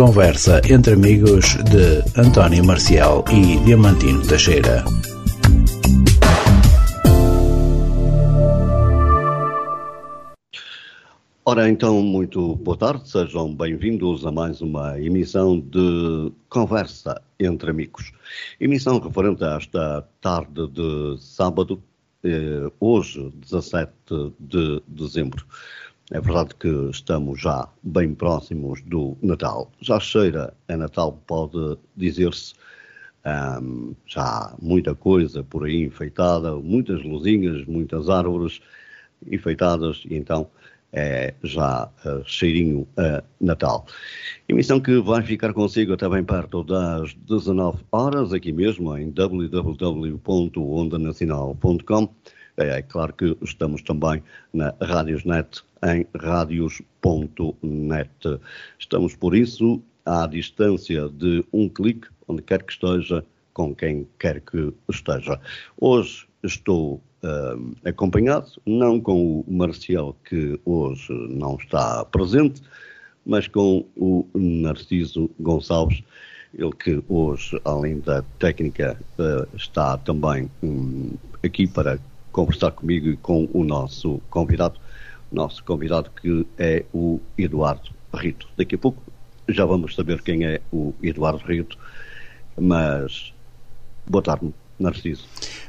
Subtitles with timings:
[0.00, 4.82] Conversa entre amigos de António Marcial e Diamantino Teixeira.
[11.44, 18.10] Ora, então, muito boa tarde, sejam bem-vindos a mais uma emissão de Conversa entre Amigos.
[18.58, 21.78] Emissão referente a esta tarde de sábado,
[22.24, 23.92] eh, hoje, 17
[24.40, 25.44] de dezembro.
[26.12, 29.70] É verdade que estamos já bem próximos do Natal.
[29.80, 32.52] Já cheira a Natal, pode dizer-se.
[33.24, 38.60] Um, já há muita coisa por aí enfeitada, muitas luzinhas, muitas árvores
[39.30, 40.48] enfeitadas, e então
[40.92, 43.86] é já uh, cheirinho a Natal.
[44.48, 52.08] Emissão que vai ficar consigo até bem perto das 19 horas, aqui mesmo em www.ondanacional.com.
[52.60, 56.80] É, é claro que estamos também na Radiosnet, em radios.net.
[58.78, 64.42] Estamos, por isso, à distância de um clique, onde quer que esteja, com quem quer
[64.42, 65.40] que esteja.
[65.80, 72.60] Hoje estou uh, acompanhado, não com o Marcial, que hoje não está presente,
[73.24, 76.02] mas com o Narciso Gonçalves,
[76.52, 81.98] ele que hoje, além da técnica, uh, está também um, aqui para
[82.32, 84.80] conversar comigo e com o nosso convidado,
[85.30, 88.48] nosso convidado que é o Eduardo Rito.
[88.56, 89.02] Daqui a pouco
[89.48, 91.78] já vamos saber quem é o Eduardo Rito,
[92.58, 93.32] mas
[94.06, 95.24] boa tarde, Narciso.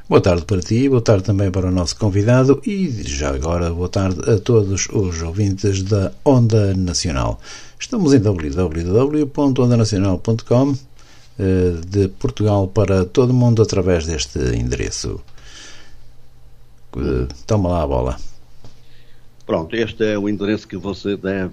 [0.07, 3.89] Boa tarde para ti, boa tarde também para o nosso convidado e já agora boa
[3.89, 7.39] tarde a todos os ouvintes da Onda Nacional.
[7.79, 10.75] Estamos em www.ondanacional.com
[11.39, 15.21] eh, de Portugal para todo o mundo através deste endereço.
[16.97, 18.17] Eh, toma lá a bola.
[19.45, 21.51] Pronto, este é o endereço que você deve,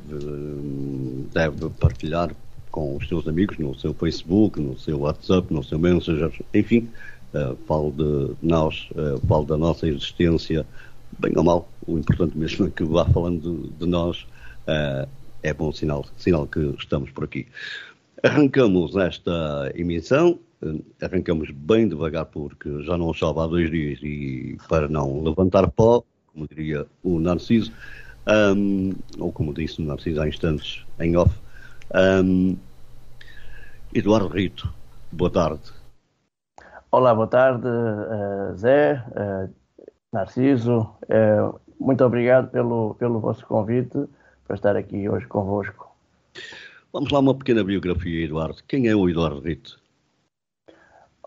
[1.33, 2.31] deve partilhar
[2.71, 6.89] com os seus amigos no seu Facebook, no seu WhatsApp, no seu Messenger, enfim,
[7.35, 10.67] uh, falo de nós, uh, falo da nossa existência,
[11.19, 14.27] bem ou mal, o importante mesmo é que vá falando de, de nós,
[14.69, 15.09] uh,
[15.43, 17.47] é bom sinal, sinal que estamos por aqui.
[18.23, 20.39] Arrancamos esta emissão,
[21.01, 26.03] arrancamos bem devagar porque já não chove há dois dias e para não levantar pó,
[26.33, 27.73] como diria o Narciso,
[28.57, 31.35] um, ou como disse o Narciso há instantes em off.
[31.95, 32.57] Um,
[33.95, 34.73] Eduardo Rito,
[35.13, 35.63] boa tarde.
[36.91, 39.53] Olá, boa tarde, uh, Zé, uh,
[40.13, 40.91] Narciso.
[41.79, 43.99] Muito obrigado pelo, pelo vosso convite
[44.47, 45.95] para estar aqui hoje convosco.
[46.93, 48.57] Vamos lá, uma pequena biografia, Eduardo.
[48.67, 49.79] Quem é o Eduardo Rito?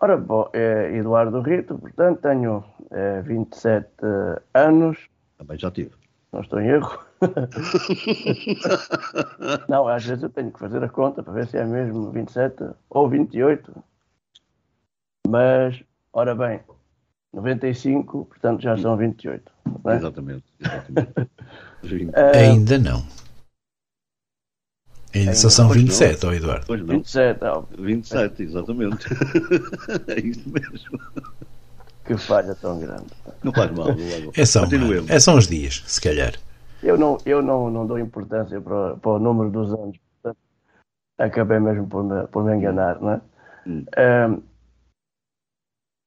[0.02, 3.86] Ora, bom, é Eduardo Rito, portanto, tenho é, 27
[4.52, 4.98] anos.
[5.38, 5.92] Também já tive.
[6.32, 6.98] Não estou em erro.
[9.68, 12.70] não, às vezes eu tenho que fazer a conta para ver se é mesmo 27
[12.90, 13.72] ou 28.
[15.28, 15.80] Mas,
[16.12, 16.58] ora bem,
[17.32, 19.52] 95, portanto já são 28.
[19.84, 19.96] Não é?
[19.98, 20.44] Exatamente.
[20.58, 21.12] exatamente.
[22.34, 23.04] Ainda não.
[25.14, 26.64] Ainda só são 27, ó Eduardo.
[26.66, 26.96] Pois não.
[26.96, 27.64] 27, ó.
[27.78, 29.06] 27, exatamente.
[30.08, 30.98] é isso mesmo.
[32.04, 33.06] Que falha tão grande.
[33.42, 33.88] Não faz mal.
[34.34, 34.62] É só,
[35.08, 36.32] é só uns dias, se calhar.
[36.82, 39.96] Eu não, eu não, não dou importância para, para o número dos anos.
[40.22, 40.38] Portanto,
[41.18, 43.20] acabei mesmo por me, por me enganar, não é?
[43.66, 43.84] Hum.
[43.96, 44.42] Um,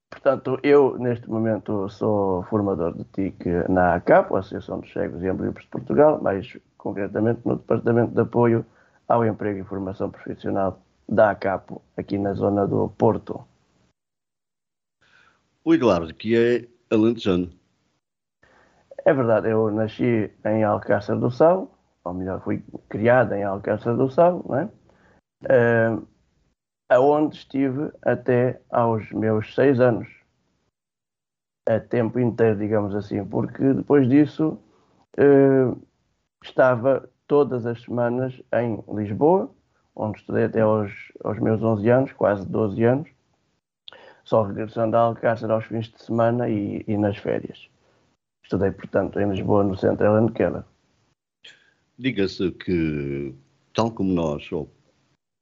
[0.09, 5.27] portanto, eu neste momento sou formador de TIC na ACAP, a Associação dos Cegos e
[5.27, 8.65] Amblíopes de Portugal, mais concretamente no Departamento de Apoio
[9.07, 13.45] ao Emprego e Formação Profissional da ACAP, aqui na zona do Porto.
[15.63, 17.51] O Eduardo, que é alentejano.
[19.03, 21.71] É verdade, eu nasci em Alcácer do Sal,
[22.03, 24.65] ou melhor, fui criado em Alcácer do Sal, não é?
[25.43, 26.07] Uh,
[26.89, 30.07] aonde estive até aos meus seis anos,
[31.67, 34.59] a tempo inteiro, digamos assim, porque depois disso
[35.19, 35.79] uh,
[36.43, 39.49] estava todas as semanas em Lisboa,
[39.95, 40.91] onde estudei até aos,
[41.23, 43.09] aos meus 11 anos, quase 12 anos,
[44.23, 47.69] só regressando a Alcácer aos fins de semana e, e nas férias.
[48.43, 50.63] Estudei, portanto, em Lisboa, no Centro Helen Keller.
[51.97, 53.33] Diga-se que,
[53.73, 54.69] tal como nós, ou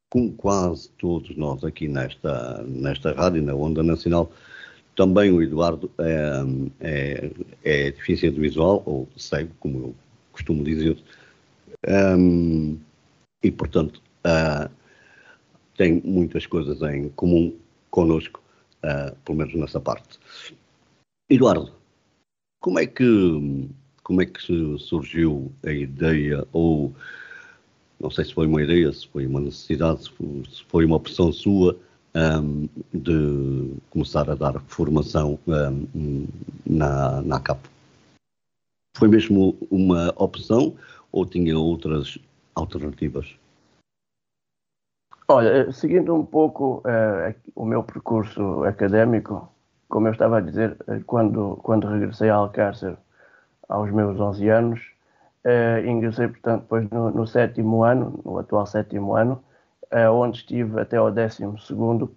[0.09, 4.31] como quase todos nós aqui nesta, nesta rádio, na Onda Nacional,
[4.95, 6.44] também o Eduardo é,
[6.79, 7.31] é,
[7.63, 9.95] é deficiente visual, ou cego, como eu
[10.31, 10.97] costumo dizer,
[11.87, 12.77] um,
[13.43, 14.69] e, portanto, uh,
[15.75, 17.55] tem muitas coisas em comum
[17.89, 18.41] connosco,
[18.83, 20.19] uh, pelo menos nessa parte.
[21.29, 21.71] Eduardo,
[22.59, 23.69] como é que
[24.03, 26.93] como é que surgiu a ideia ou
[27.99, 31.77] não sei se foi uma ideia, se foi uma necessidade, se foi uma opção sua
[32.13, 35.39] um, de começar a dar formação
[35.95, 36.27] um,
[36.65, 37.65] na, na CAP.
[38.97, 40.75] Foi mesmo uma opção
[41.13, 42.18] ou tinha outras
[42.56, 43.38] alternativas?
[45.27, 49.50] Olha, seguindo um pouco uh, o meu percurso académico,
[49.88, 52.98] como eu estava a dizer, eh, quando, quando regressei a Alcácer
[53.69, 54.81] aos meus 11 anos,
[55.45, 59.42] uh, ingressei, portanto, depois no, no, sétimo ano, no atual sétimo ano,
[59.94, 62.12] uh, onde estive até ao décimo segundo,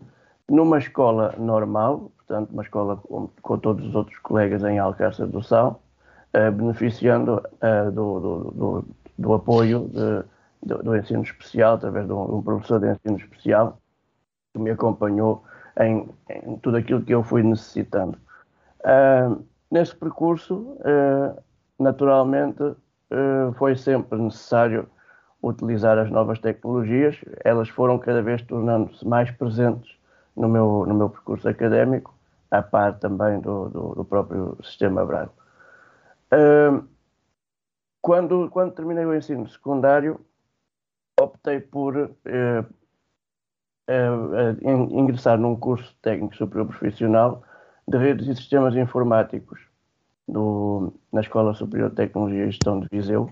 [0.48, 5.42] numa escola normal, portanto, uma escola com, com todos os outros colegas em Alcácer do
[5.42, 5.80] Sal,
[6.32, 7.42] beneficiando
[7.92, 8.84] do, do, do,
[9.18, 13.78] do, apoio de, do, ensino especial, através de um, professor de ensino especial,
[14.52, 15.44] que me acompanhou
[15.80, 18.18] em, em tudo aquilo que eu fui necessitando.
[18.80, 20.76] Uh, nesse percurso,
[21.78, 22.62] naturalmente,
[23.56, 24.88] foi sempre necessário
[25.42, 29.96] utilizar as novas tecnologias, elas foram cada vez tornando-se mais presentes
[30.36, 32.14] no meu, no meu percurso académico,
[32.50, 35.04] a par também do, do, do próprio sistema
[38.06, 40.24] Quando, quando terminei o ensino secundário,
[41.20, 42.10] optei por uh,
[43.90, 47.42] uh, ingressar num curso técnico superior profissional
[47.88, 49.60] de redes e sistemas informáticos
[50.28, 53.30] do, na Escola Superior de Tecnologia e Gestão de Viseu,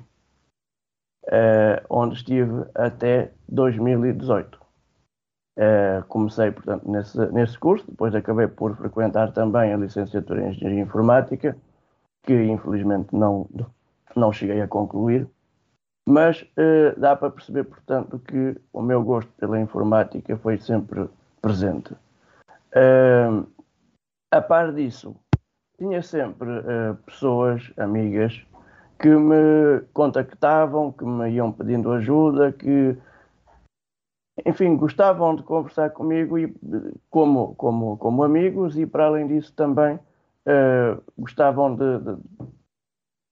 [1.88, 4.58] onde estive até 2018.
[6.08, 11.56] comecei, portanto, nesse, nesse curso, depois acabei por frequentar também a licenciatura em Engenharia Informática,
[12.24, 13.48] que infelizmente não,
[14.16, 15.28] não cheguei a concluir,
[16.06, 21.08] mas uh, dá para perceber, portanto, que o meu gosto pela informática foi sempre
[21.40, 21.94] presente.
[22.74, 23.46] Uh,
[24.30, 25.16] a par disso,
[25.78, 28.44] tinha sempre uh, pessoas, amigas,
[28.98, 32.96] que me contactavam, que me iam pedindo ajuda, que,
[34.44, 36.54] enfim, gostavam de conversar comigo e,
[37.10, 39.98] como, como, como amigos e, para além disso, também
[41.18, 42.22] gostavam de, de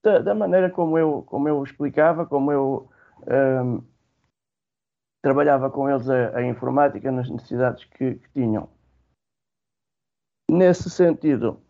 [0.02, 2.90] da, da, maneira como eu, como eu explicava, como eu
[3.26, 3.82] um,
[5.22, 8.68] trabalhava com eles a, a, informática nas necessidades que, que tinham.
[10.50, 11.60] Nesse sentido,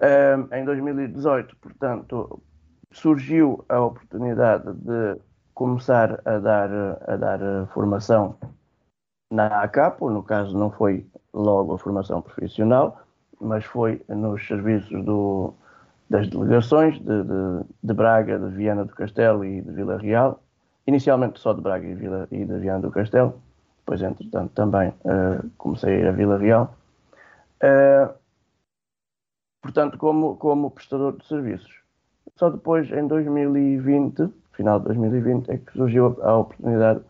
[0.00, 2.42] um, em 2018, portanto,
[2.92, 5.20] surgiu a oportunidade de
[5.54, 6.70] começar a dar,
[7.06, 8.38] a dar formação
[9.30, 13.06] na ACAPO, no caso não foi logo a formação profissional,
[13.40, 15.54] mas foi nos serviços do,
[16.08, 20.42] das delegações de, de, de, Braga, de Viana do Castelo e de Vila Real,
[20.86, 23.40] inicialmente só de Braga e, Vila, e de Viana do Castelo,
[23.78, 26.76] depois, entretanto, também uh, comecei a ir a Vila Real.
[27.62, 28.12] Uh,
[29.62, 31.80] portanto, como, como prestador de serviços.
[32.36, 37.00] Só depois, em 2020, final de 2020, é que surgiu a, a oportunidade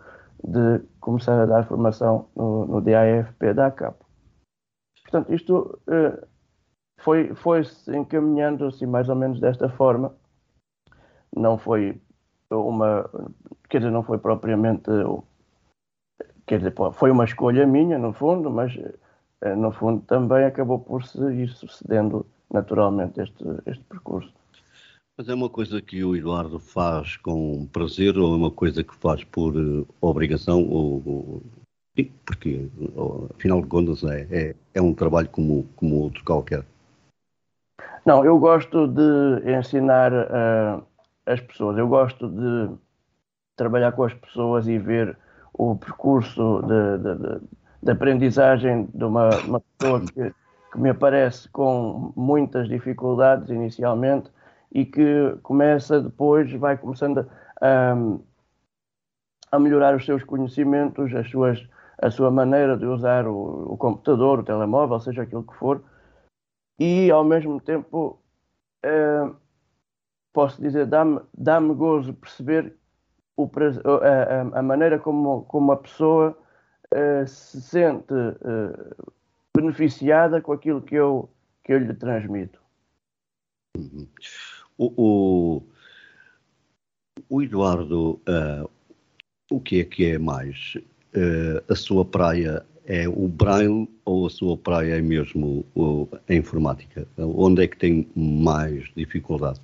[0.42, 3.96] de começar a dar formação no, no DAFP da ACAP.
[5.10, 6.26] Portanto, isto uh,
[7.00, 10.14] foi, foi se encaminhando assim mais ou menos desta forma.
[11.34, 12.00] Não foi
[12.48, 13.10] uma,
[13.68, 14.90] quer dizer, não foi propriamente,
[16.46, 18.76] quer dizer, foi uma escolha minha no fundo, mas
[19.40, 24.32] eh, no fundo também acabou por se ir sucedendo naturalmente este, este percurso.
[25.16, 28.94] Mas é uma coisa que o Eduardo faz com prazer ou é uma coisa que
[28.96, 29.54] faz por
[30.00, 31.42] obrigação ou, ou,
[32.24, 32.68] porque
[33.34, 36.64] afinal de contas é, é, é um trabalho como, como outro qualquer?
[38.04, 40.82] Não, eu gosto de ensinar uh,
[41.26, 42.74] as pessoas, eu gosto de
[43.56, 45.16] trabalhar com as pessoas e ver
[45.52, 47.40] o percurso de, de, de,
[47.82, 50.34] de aprendizagem de uma, uma pessoa que,
[50.72, 54.30] que, me aparece com muitas dificuldades inicialmente
[54.72, 57.28] e que começa depois, vai começando
[57.60, 57.94] a,
[59.52, 61.62] a melhorar os seus conhecimentos, as suas,
[62.00, 65.82] a sua maneira de usar o, o computador, o telemóvel, seja aquilo que for,
[66.78, 68.18] e ao mesmo tempo
[68.86, 69.36] uh,
[70.32, 72.74] posso dizer dá-me dá gozo perceber
[73.36, 73.50] o,
[74.02, 76.36] a, a, maneira como, como a pessoa
[76.94, 79.12] uh, se sente uh,
[79.54, 81.28] beneficiada com aquilo que eu,
[81.62, 82.60] que eu lhe transmito.
[83.76, 84.08] Uhum.
[84.78, 85.62] O, o,
[87.28, 88.20] o, Eduardo,
[89.50, 90.78] o que é que é mais?
[91.68, 95.64] A sua praia é o Braille ou a sua praia é mesmo
[96.28, 97.06] a informática?
[97.16, 99.60] Onde é que tem mais dificuldade?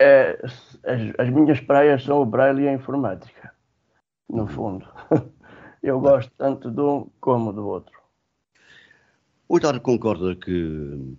[0.00, 0.78] É, as,
[1.18, 3.54] as, minhas praias são o Braille e a informática,
[4.28, 4.86] no fundo.
[5.82, 8.00] Eu gosto tanto de um como do outro.
[9.48, 11.16] O Eduardo concorda que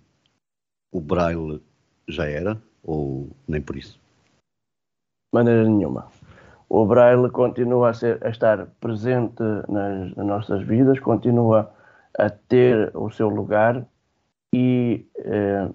[0.90, 1.62] o Braille
[2.08, 4.00] já era ou nem por isso?
[5.34, 6.06] maneira nenhuma.
[6.76, 11.70] O Braille continua a, ser, a estar presente nas, nas nossas vidas, continua
[12.18, 13.86] a ter o seu lugar
[14.52, 15.68] e, eh,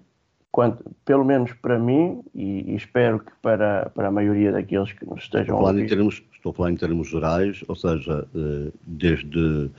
[0.51, 5.05] quanto, pelo menos para mim, e, e, espero que para, para a maioria daqueles que
[5.05, 5.87] nos estejam a ouvir.
[5.87, 9.71] Termos, estou a falar em termos gerais, ou seja, eh, desde,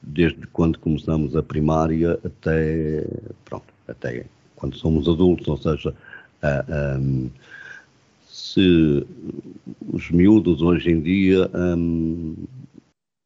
[0.00, 3.04] desde quando começamos a primária até,
[3.44, 4.24] pronto, até
[4.54, 5.92] quando somos adultos, ou seja,
[6.44, 7.28] uh, um,
[8.30, 9.06] se
[9.92, 12.36] os miúdos hoje em dia um,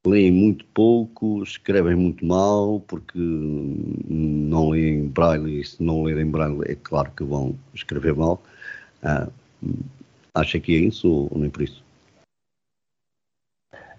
[0.07, 6.63] leem muito pouco, escrevem muito mal, porque não leem braille, e se não lerem braille
[6.67, 8.43] é claro que vão escrever mal.
[9.03, 9.31] Uh,
[10.35, 11.85] acha que é isso ou nem por isso?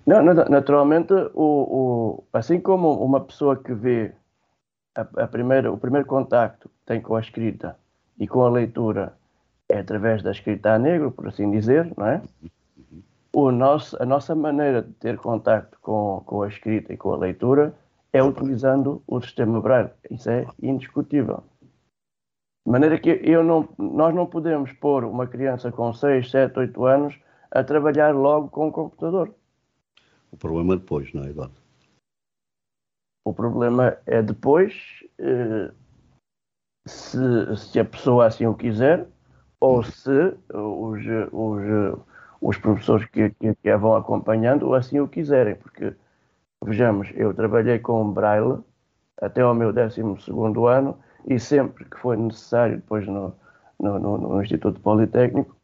[0.05, 4.11] Não, naturalmente, o, o, assim como uma pessoa que vê
[4.95, 7.77] a, a primeira, o primeiro contacto tem com a escrita
[8.19, 9.13] e com a leitura
[9.69, 12.21] é através da escrita a negro, por assim dizer, não é?
[13.33, 17.17] O nosso, a nossa maneira de ter contacto com, com a escrita e com a
[17.17, 17.75] leitura
[18.13, 19.91] é utilizando o sistema Braille.
[20.09, 21.43] Isso é indiscutível.
[22.65, 26.85] De maneira que eu não, nós não podemos pôr uma criança com 6, 7, 8
[26.85, 27.19] anos
[27.51, 29.35] a trabalhar logo com o computador.
[30.31, 31.55] O problema é depois, não é, Eduardo?
[33.25, 35.71] O problema é depois, eh,
[36.87, 37.17] se,
[37.57, 39.07] se a pessoa assim o quiser,
[39.59, 41.99] ou se os, os,
[42.41, 45.93] os professores que, que, que a vão acompanhando assim o quiserem, porque,
[46.63, 48.59] vejamos, eu trabalhei com Braille
[49.21, 50.01] até ao meu 12
[50.69, 50.97] ano
[51.27, 53.33] e sempre que foi necessário, depois no,
[53.79, 55.55] no, no, no, Instituto Politécnico,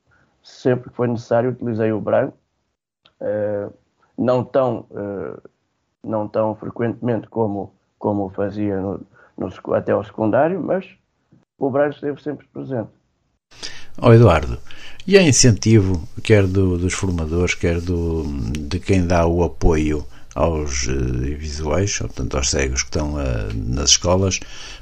[0.41, 2.31] sempre que foi necessário utilizei o Braille,
[3.21, 3.73] uh,
[4.17, 5.49] não, tão, uh,
[6.03, 9.05] não tão frequentemente como, como fazia no,
[9.73, 10.97] até ao secundário, mas
[11.57, 13.00] o Braille esteve sempre presente.
[14.03, 14.57] Oh, Eduardo,
[15.05, 20.03] e há incentivo, quer do, dos formadores, quer do, de quem dá o apoio
[20.33, 20.91] aos uh,
[21.37, 24.39] visuais, portanto aos cegos que estão uh, nas escolas,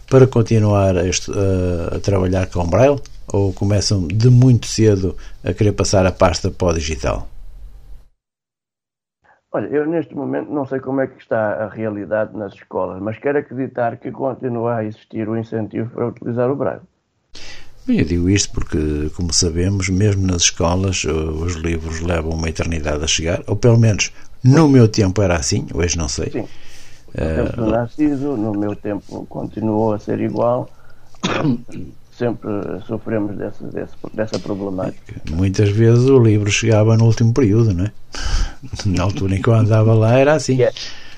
[0.09, 3.01] para continuar a, a, trabalhar com Braille?
[3.27, 7.27] Ou começam de muito cedo a querer passar a pasta para o digital?
[9.51, 13.19] Olha, eu neste momento não sei como é que está a realidade nas escolas, mas
[13.19, 16.88] quero acreditar que continua a existir o incentivo para utilizar o Braille.
[17.89, 22.48] Bem, eu digo isto porque, como sabemos, mesmo nas escolas, eh, os livros levam uma
[22.48, 26.29] eternidade a chegar, ou pelo menos no meu tempo era assim, hoje não sei.
[26.29, 26.48] Sim.
[27.17, 30.69] No uh, tempo do Narciso, no meu tempo continuou a ser igual.
[32.15, 32.51] Sempre
[32.86, 35.15] sofremos desse, desse, dessa problemática.
[35.31, 37.91] Muitas vezes o livro chegava no último período, não é?
[38.86, 40.58] Na altura em que eu andava lá era assim.
[40.58, 40.72] E, é,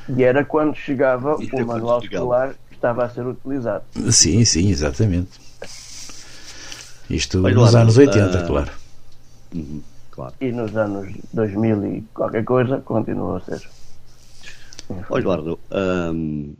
[0.07, 3.83] e era quando chegava o manual escolar que estava a ser utilizado.
[4.09, 5.50] Sim, sim, exatamente.
[7.11, 8.71] Isto nos anos 80, uh, claro.
[9.53, 10.33] Uhum, claro.
[10.39, 13.69] E nos anos 2000 e qualquer coisa continua a ser.
[15.09, 16.53] Ó Eduardo, um,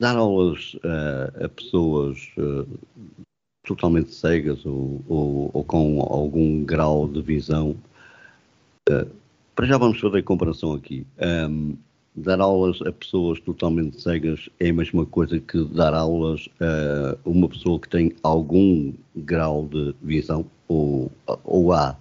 [0.00, 2.66] dar aulas uh, a pessoas uh,
[3.64, 7.76] totalmente cegas ou, ou, ou, com algum grau de visão,
[8.90, 9.08] uh,
[9.54, 11.06] para já vamos fazer comparação aqui.
[11.20, 11.76] Um,
[12.14, 17.48] dar aulas a pessoas totalmente cegas é a mesma coisa que dar aulas a uma
[17.48, 20.44] pessoa que tem algum grau de visão?
[20.68, 21.10] Ou,
[21.44, 21.96] ou há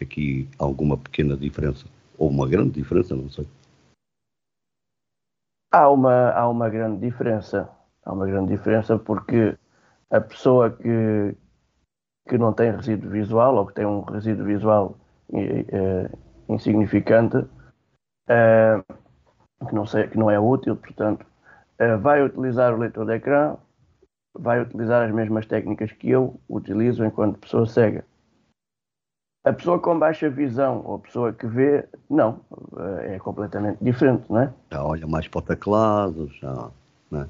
[0.00, 1.86] aqui alguma pequena diferença?
[2.18, 3.46] Ou uma grande diferença, não sei.
[5.72, 7.68] Há uma, há uma grande diferença.
[8.04, 9.56] Há uma grande diferença porque
[10.10, 11.36] a pessoa que,
[12.28, 14.96] que não tem resíduo visual ou que tem um resíduo visual
[15.32, 16.10] eh,
[16.48, 19.03] insignificante uh,
[19.64, 21.24] que não, sei, que não é útil, portanto,
[21.80, 23.56] uh, vai utilizar o leitor de ecrã,
[24.34, 28.04] vai utilizar as mesmas técnicas que eu utilizo enquanto pessoa cega.
[29.44, 34.24] A pessoa com baixa visão ou a pessoa que vê, não, uh, é completamente diferente,
[34.30, 34.52] não é?
[34.72, 36.70] Já olha mais para o teclado, já,
[37.10, 37.28] não é?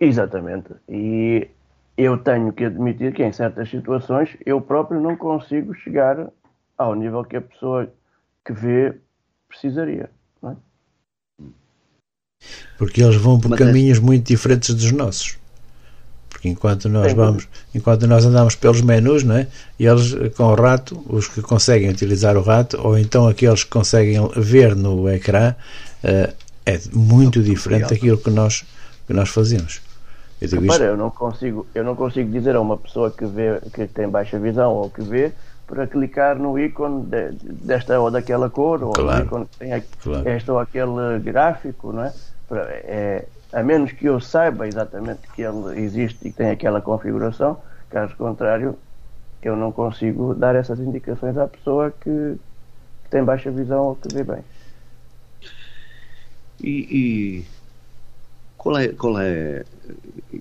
[0.00, 0.74] Exatamente.
[0.88, 1.48] E
[1.96, 6.30] eu tenho que admitir que em certas situações eu próprio não consigo chegar
[6.78, 7.92] ao nível que a pessoa
[8.42, 8.98] que vê
[9.46, 10.10] precisaria.
[12.80, 14.00] Porque eles vão por Mas é- caminhos é...
[14.00, 15.36] muito diferentes dos nossos.
[16.30, 19.46] Porque enquanto nós vamos, enquanto nós andamos pelos menus, não é?
[19.78, 23.68] E eles com o rato, os que conseguem utilizar o rato, ou então aqueles que
[23.68, 25.54] conseguem ver no ecrã,
[26.02, 26.32] uh,
[26.64, 28.64] é muito diferente daquilo que nós,
[29.06, 29.82] que nós fazemos.
[30.40, 30.92] Eu, digo Repara, isto...
[30.92, 34.38] eu não consigo, eu não consigo dizer a uma pessoa que vê, que tem baixa
[34.38, 35.32] visão ou que vê,
[35.66, 39.18] para clicar no ícone de, desta ou daquela cor, ou claro.
[39.18, 40.28] no ícone que tem claro.
[40.30, 42.12] este ou aquele gráfico, não é?
[42.56, 47.60] É, a menos que eu saiba exatamente que ele existe e que tem aquela configuração,
[47.88, 48.76] caso contrário,
[49.42, 52.36] eu não consigo dar essas indicações à pessoa que,
[53.04, 54.44] que tem baixa visão ou que vê bem.
[56.62, 57.44] E, e,
[58.56, 59.64] qual é, qual é,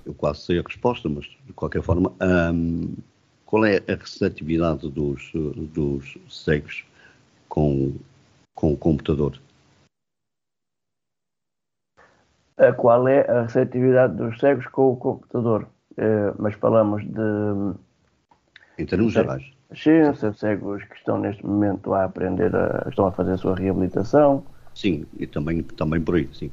[0.05, 2.11] eu quase sei a resposta, mas de qualquer forma,
[2.53, 2.93] um,
[3.45, 6.83] qual é a receptividade dos, dos cegos
[7.47, 7.95] com,
[8.53, 9.39] com o computador?
[12.48, 15.67] A qual é a receptividade dos cegos com o computador?
[15.93, 17.77] Uh, mas falamos de.
[18.77, 19.51] Em termos gerais.
[19.73, 24.43] Sim, cegos que estão neste momento a aprender, a, estão a fazer a sua reabilitação.
[24.73, 26.51] Sim, e também, também por aí, sim.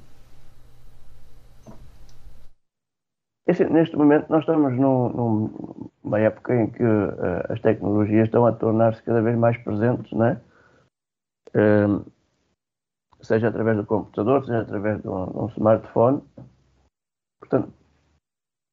[3.48, 8.52] Assim, neste momento nós estamos num, numa época em que uh, as tecnologias estão a
[8.52, 10.40] tornar-se cada vez mais presentes, não é?
[11.54, 12.04] Uh,
[13.26, 16.22] seja através do computador, seja através de um, de um, smartphone.
[17.40, 17.72] Portanto,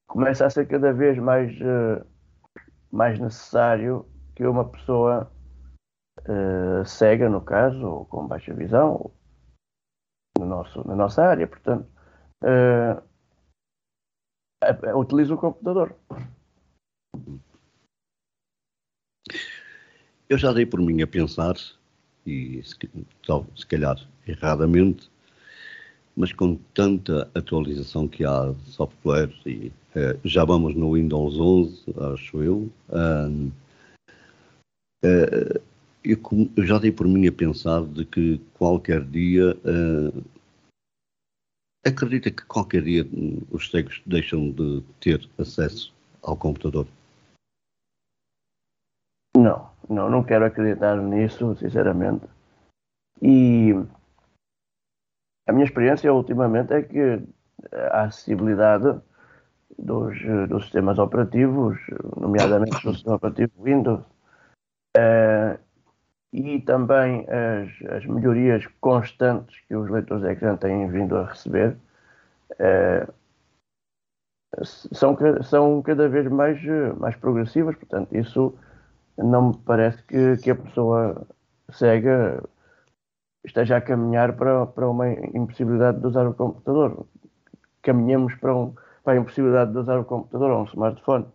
[0.08, 2.06] começa a ser cada vez mais, uh,
[2.90, 5.30] mais necessário que uma pessoa
[6.20, 9.10] uh, cega, no caso, ou com baixa visão,
[10.38, 11.88] no nosso, na nossa área, portanto,
[12.42, 13.02] uh,
[14.98, 15.94] utilize o computador.
[20.28, 21.54] Eu já dei por mim a pensar,
[22.26, 25.10] e se, calhar erradamente,
[26.16, 31.84] mas com tanta atualização que há de software, e eh, já vamos no Windows 11,
[32.14, 32.70] acho eu,
[35.04, 35.60] eh,
[36.04, 36.18] eu,
[36.56, 40.24] eu, já dei por mim a pensar de que qualquer dia, uh,
[41.84, 43.06] acredita que qualquer dia
[43.50, 46.86] os cegos deixam de ter acesso ao computador?
[49.44, 52.26] Não, não, não quero acreditar nisso, sinceramente.
[53.20, 53.74] E
[55.46, 57.22] a minha experiência ultimamente é que
[57.90, 58.98] a acessibilidade
[59.78, 61.78] dos, dos sistemas operativos,
[62.16, 64.00] nomeadamente do sistema operativo Windows,
[64.96, 65.58] uh,
[66.32, 71.76] e também as, as, melhorias constantes que os leitores de ecrã têm vindo a receber
[72.52, 73.12] uh,
[74.62, 76.58] são, são cada vez mais,
[76.98, 78.56] mais progressivas, portanto, isso
[79.16, 81.26] não me parece que, que a pessoa
[81.70, 82.42] cega
[83.44, 87.06] esteja a caminhar para, para uma impossibilidade de usar o computador.
[87.82, 91.26] Caminhamos para, um, para a impossibilidade de usar o computador ou um smartphone.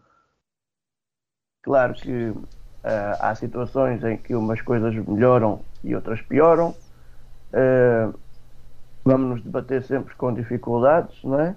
[1.62, 2.34] Claro que
[2.80, 6.70] Uh, há situações em que umas coisas melhoram e outras pioram.
[7.52, 8.18] Uh,
[9.04, 11.56] vamos nos debater sempre com dificuldades, não é?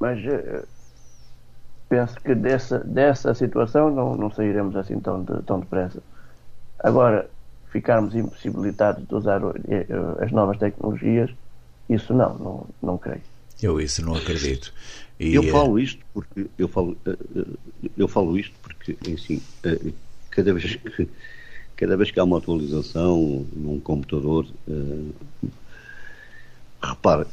[0.00, 0.66] Mas uh,
[1.88, 6.02] penso que dessa, dessa situação não, não sairemos assim tão, de, tão depressa.
[6.78, 7.28] Agora,
[7.70, 9.40] ficarmos impossibilitados de usar
[10.20, 11.30] as novas tecnologias,
[11.88, 13.22] isso não, não, não creio.
[13.60, 14.72] Eu isso não acredito.
[15.18, 16.96] E, eu falo isto porque eu falo,
[17.96, 19.42] eu falo isto porque, enfim,
[20.30, 21.08] cada vez que
[21.74, 24.46] cada vez que há uma atualização num computador,
[26.82, 27.26] repara,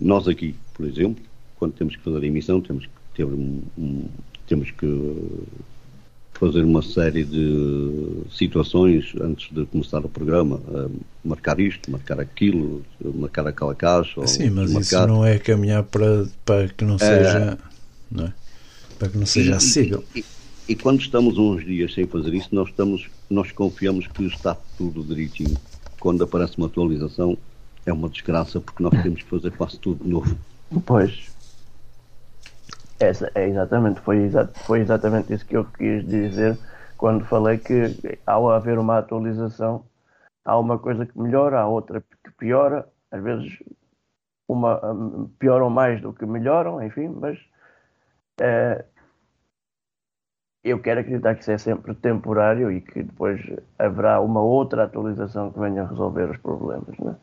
[0.00, 1.24] nós aqui, por exemplo,
[1.56, 4.04] quando temos que fazer a emissão, temos que ter um,
[4.46, 4.86] temos que
[6.34, 10.90] fazer uma série de situações antes de começar o programa, uh,
[11.24, 14.24] marcar isto, marcar aquilo, marcar aquela caixa.
[14.28, 14.80] Sim, mas marcar...
[14.80, 16.98] isso não é caminhar para, para que não é.
[16.98, 17.58] seja,
[18.08, 18.32] não é?
[18.96, 20.04] para que não seja acessível.
[20.14, 20.24] E,
[20.68, 25.02] e, quando estamos uns dias sem fazer isso, nós estamos, nós confiamos que está tudo
[25.02, 25.56] direitinho.
[25.98, 27.36] Quando aparece uma atualização,
[27.84, 30.38] é uma desgraça porque nós temos que fazer quase tudo de novo.
[30.86, 31.30] Pois,
[33.00, 36.58] essa, é exatamente, foi, exa foi exatamente isso que eu quis dizer
[36.96, 39.84] quando falei que ao haver uma atualização
[40.44, 43.58] há uma coisa que melhora, há outra que piora, às vezes
[44.48, 47.38] uma um, pioram mais do que melhoram, enfim, mas
[48.40, 48.84] é,
[50.64, 53.40] eu quero acreditar que isso é sempre temporário e que depois
[53.78, 57.16] haverá uma outra atualização que venha resolver os problemas, né?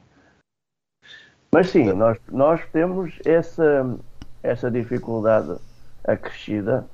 [1.51, 3.97] Mas sim, nós, nós temos essa
[4.45, 5.55] essa dificuldade
[6.03, 6.85] acrescida,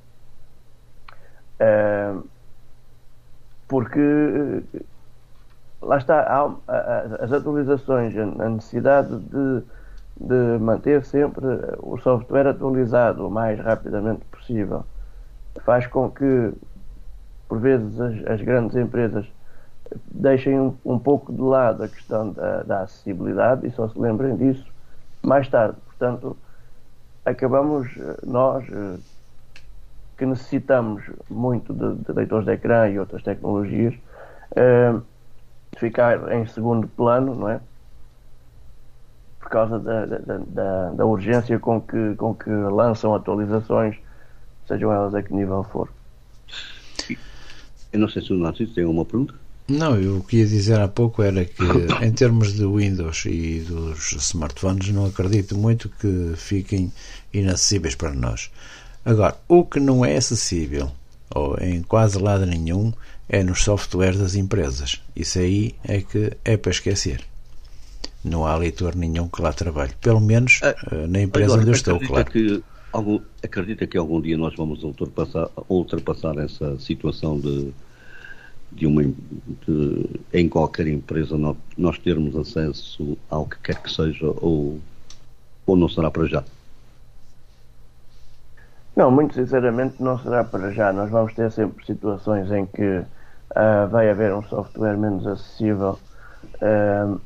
[1.60, 2.28] uh,
[3.68, 4.64] porque
[5.82, 6.56] lá está,
[7.20, 9.64] as atualizações, a necessidade de,
[10.20, 11.46] de manter sempre
[11.80, 14.84] o software atualizado o mais rapidamente possível,
[15.66, 16.54] faz com que,
[17.48, 19.26] por vezes, as, as grandes empresas
[20.10, 24.36] deixem um, um, pouco de lado a questão da, da acessibilidade e só se lembrem
[24.38, 24.66] disso
[25.22, 25.78] mais tarde.
[25.86, 26.38] Portanto,
[27.26, 28.98] acabamos eh, nós eh,
[30.18, 33.94] que necessitamos muito de, de leitores de ecrã e outras tecnologias
[34.56, 34.94] eh,
[35.78, 37.60] ficar em segundo plano, não é?
[39.40, 43.98] Por causa da, da, da, da, urgência com que, com que lançam atualizações,
[44.68, 45.90] sejam elas a que nível for.
[47.92, 49.34] Eu não sei se o Narciso tem alguma pergunta.
[49.72, 51.64] Não, eu o que ia dizer há pouco era que,
[52.04, 56.92] em termos de Windows e dos smartphones, não acredito muito que fiquem
[57.34, 58.52] inacessíveis para nós.
[59.06, 60.92] Agora, o que não é acessível,
[61.34, 62.92] ou em quase lado nenhum,
[63.30, 65.02] é nos softwares das empresas.
[65.16, 67.22] Isso aí é que é para esquecer.
[68.24, 69.94] Não há leitor nenhum que lá trabalhe.
[70.02, 70.76] Pelo menos ah,
[71.08, 72.30] na empresa agora, onde eu estou, claro.
[72.30, 77.72] Que algum, acredita que algum dia nós vamos ultrapassar, ultrapassar essa situação de
[78.72, 84.28] de uma de, em qualquer empresa nós, nós termos acesso ao que quer que seja
[84.42, 84.80] ou,
[85.66, 86.44] ou não será para já?
[88.96, 90.92] Não, muito sinceramente não será para já.
[90.92, 95.98] Nós vamos ter sempre situações em que uh, vai haver um software menos acessível
[96.56, 97.20] uh,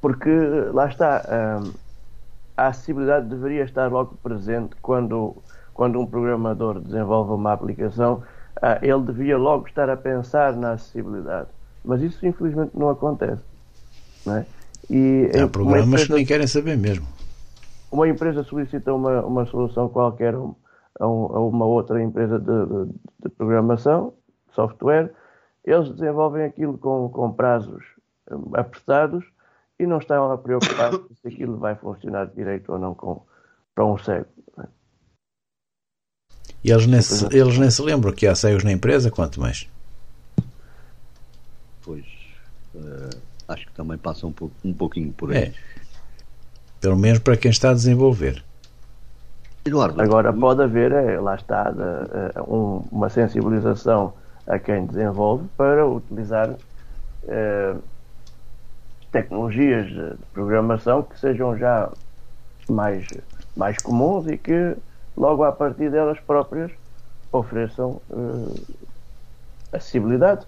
[0.00, 0.30] porque
[0.72, 1.74] lá está uh,
[2.56, 5.34] a acessibilidade deveria estar logo presente quando,
[5.72, 8.22] quando um programador desenvolve uma aplicação
[8.64, 11.48] ah, ele devia logo estar a pensar na acessibilidade.
[11.84, 13.44] Mas isso infelizmente não acontece.
[14.24, 14.46] Não é?
[14.88, 17.06] E Há programas empresa, que nem querem saber mesmo.
[17.92, 23.28] Uma empresa solicita uma, uma solução qualquer a, um, uma outra empresa de, de, de,
[23.36, 24.14] programação,
[24.54, 25.12] software,
[25.62, 27.84] eles desenvolvem aquilo com, com prazos
[28.30, 29.26] hum, apertados
[29.78, 33.22] e não estão a preocupar se aquilo vai funcionar direito ou não com,
[33.74, 34.26] para um cego.
[36.64, 39.68] E eles nem, se, eles nem se lembram que há cegos na empresa, quanto mais.
[41.82, 42.06] Pois,
[42.74, 43.10] uh,
[43.46, 45.36] acho que também passa um, pouco, um pouquinho por aí.
[45.36, 45.52] É.
[46.80, 48.42] Pelo menos para quem está a desenvolver.
[49.66, 50.00] Eduardo.
[50.00, 54.14] Agora pode haver, é, lá está, de, uh, um, uma sensibilização
[54.46, 57.82] a quem desenvolve para utilizar uh,
[59.12, 61.90] tecnologias de programação que sejam já
[62.70, 63.06] mais,
[63.54, 64.76] mais comuns e que
[65.16, 66.72] logo a partir delas próprias
[67.32, 68.76] ofereçam uh,
[69.72, 70.46] acessibilidade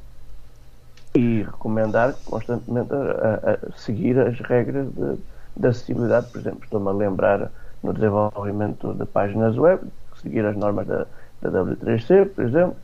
[1.14, 5.18] e recomendar constantemente a, a seguir as regras de,
[5.56, 6.30] de acessibilidade.
[6.30, 7.50] Por exemplo, estou-me a lembrar
[7.82, 9.82] no desenvolvimento de páginas web,
[10.20, 11.06] seguir as normas da,
[11.40, 12.76] da W3C, por exemplo,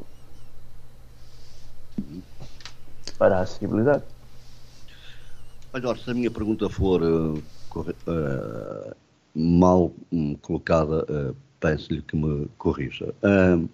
[3.18, 4.02] para a acessibilidade.
[5.74, 7.42] Olha, se a minha pergunta for uh,
[7.76, 8.94] uh,
[9.34, 13.14] mal um, colocada, peço-lhe que me corrija.
[13.22, 13.68] Um,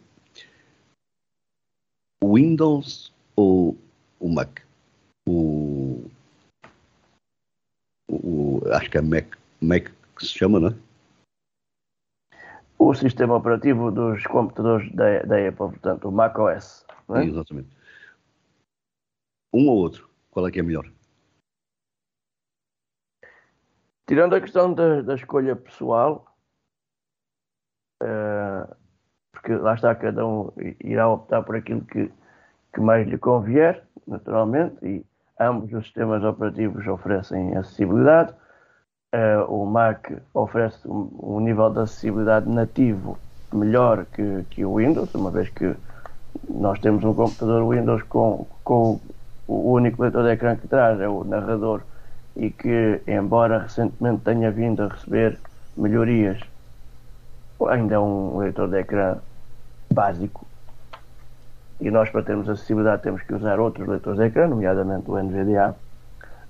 [2.23, 3.77] Windows ou
[4.21, 4.61] o Mac?
[5.27, 6.05] O,
[8.11, 10.75] o, acho que é Mac, Mac que se chama, não é?
[12.79, 16.85] O sistema operativo dos computadores da, da Apple, portanto, o Mac OS.
[17.17, 17.25] É?
[17.25, 17.69] Exatamente.
[19.53, 20.89] Um ou outro, qual é que é melhor?
[24.07, 26.28] Tirando a questão da, da escolha pessoal,
[28.03, 28.75] uh,
[29.33, 30.51] porque lá está, cada um
[30.83, 32.11] irá optar por aquilo que,
[32.75, 35.05] que mais lhe convier, naturalmente, e
[35.41, 38.33] ambos os sistemas operativos oferecem acessibilidade.
[39.15, 43.19] Uh, o Mac oferece um, um, nível de acessibilidade nativo
[43.53, 45.75] melhor que, que o Windows, uma vez que
[46.49, 49.01] nós temos um computador Windows com, com
[49.47, 51.81] o único leitor de ecrã que traz é o narrador
[52.37, 55.39] e que, embora recentemente tenha vindo a receber
[55.75, 56.39] melhorias
[57.67, 59.17] ainda é um leitor de ecrã
[59.93, 60.47] básico
[61.81, 65.77] e nós para termos acessibilidade temos que usar outros leitores de ecrã, nomeadamente o NVDA.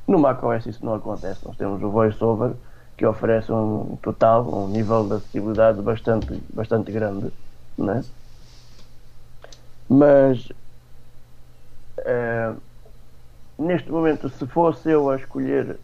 [0.07, 2.53] No macOS isso não acontece, nós temos o VoiceOver
[2.97, 7.31] que oferece um total, um nível de acessibilidade bastante, bastante grande,
[7.77, 8.03] né?
[9.89, 10.51] Mas
[11.99, 12.61] uh,
[13.59, 15.79] neste momento, se fosse eu a escolher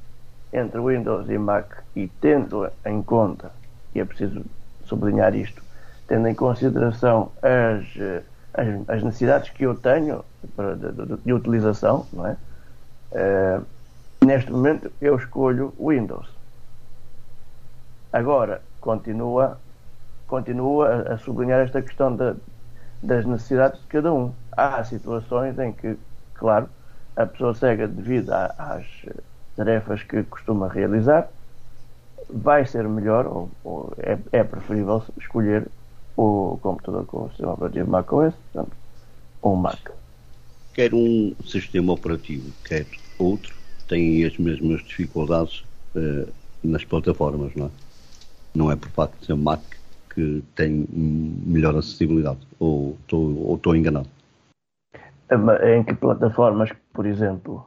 [0.53, 3.53] entre Windows e Mac e tendo em conta,
[3.95, 4.45] e é preciso
[4.85, 5.63] sublinhar isto,
[6.07, 12.07] tendo em consideração as, eh, as, as necessidades que eu tenho de, de, de utilização,
[12.13, 12.37] não é?
[13.13, 13.65] Uh,
[14.25, 16.29] neste momento eu escolho Windows.
[18.13, 19.59] Agora, continua,
[20.27, 22.35] continua a, a sublinhar esta questão de,
[23.03, 24.33] das necessidades de cada um.
[24.53, 25.97] Há situações em que,
[26.35, 26.69] claro,
[27.17, 28.85] a pessoa cega, devido às
[29.57, 31.29] tarefas que costuma realizar,
[32.35, 35.69] vai ser melhor, ou, ou é, é, preferível escolher
[36.17, 38.77] o computador com o sistema operativo macOS, portanto,
[39.41, 39.91] ou Mac.
[40.73, 42.87] Quer um sistema operativo, quer
[43.19, 43.55] outro,
[43.89, 46.29] tem as mesmas dificuldades uh,
[46.63, 47.71] nas plataformas, não é?
[48.55, 49.63] Não é por facto de ser Mac
[50.13, 54.09] que tem melhor acessibilidade, ou estou enganado?
[55.63, 57.67] Em que plataformas, por exemplo?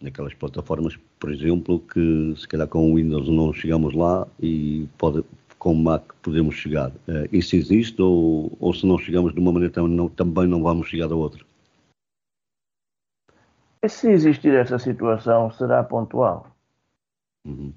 [0.00, 5.24] naquelas plataformas, por exemplo, que se calhar com o Windows não chegamos lá e pode,
[5.58, 6.90] como é que podemos chegar.
[6.90, 10.62] Uh, isso existe ou, ou se não chegamos de uma maneira também não, também não
[10.62, 11.44] vamos chegar a outra?
[13.88, 16.46] Se existir essa situação, será pontual.
[17.44, 17.74] Uhum.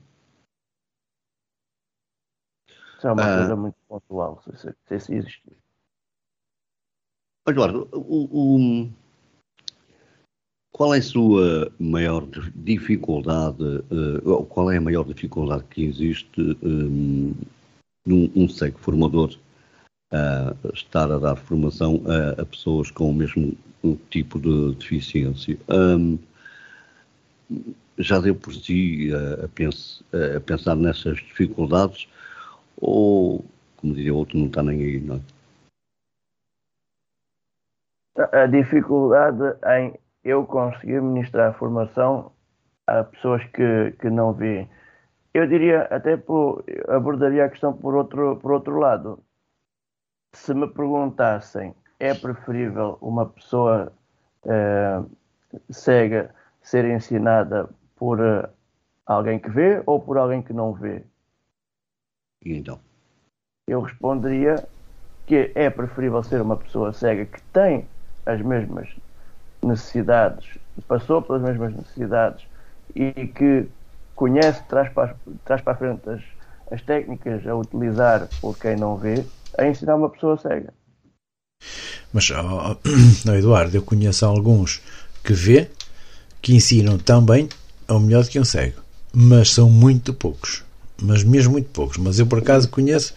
[3.02, 5.58] Será uma uh, coisa muito pontual, se, se, se existir.
[7.48, 8.90] Eduardo, o, o,
[10.80, 17.36] qual é a sua maior dificuldade, uh, qual é a maior dificuldade que existe um,
[18.06, 19.36] num um cego formador
[20.10, 23.58] a estar a dar formação a, a, pessoas com o mesmo
[24.10, 25.58] tipo de deficiência?
[25.68, 26.18] Um,
[27.98, 32.08] já deu por si a, a, a, pensar nessas dificuldades
[32.78, 33.44] ou,
[33.76, 35.22] como diria outro, não está nem aí, não é?
[38.32, 39.94] A dificuldade em
[40.30, 42.32] eu conseguir ministrar formação
[42.88, 44.70] a pessoas que, que não veem.
[45.34, 49.24] Eu diria, até por, abordaria a questão por outro, por outro lado.
[50.34, 53.92] Se me perguntassem, é preferível uma pessoa
[54.46, 55.04] eh,
[55.72, 58.48] cega ser ensinada por uh,
[59.06, 61.04] alguém que vê ou por alguém que não vê?
[62.46, 62.80] E então?
[63.68, 64.56] Eu responderia
[65.26, 67.88] que é preferível ser uma pessoa cega que tem
[68.26, 68.90] as mesmas
[69.62, 72.46] necessidades, passou pelas mesmas necessidades
[72.96, 73.68] e que
[74.16, 76.22] conhece, traz para, traz para a frente as,
[76.72, 79.24] as técnicas a utilizar por quem não vê,
[79.58, 80.74] a ensinar uma pessoa cega.
[82.12, 82.78] Mas, oh,
[83.34, 84.82] Eduardo, eu conheço alguns
[85.24, 85.70] que vê,
[86.42, 87.50] que ensinam também
[87.88, 88.82] ou melhor do que um cego.
[89.14, 90.64] Mas são muito poucos.
[91.02, 91.98] Mas mesmo muito poucos.
[91.98, 93.14] Mas eu, por acaso, conheço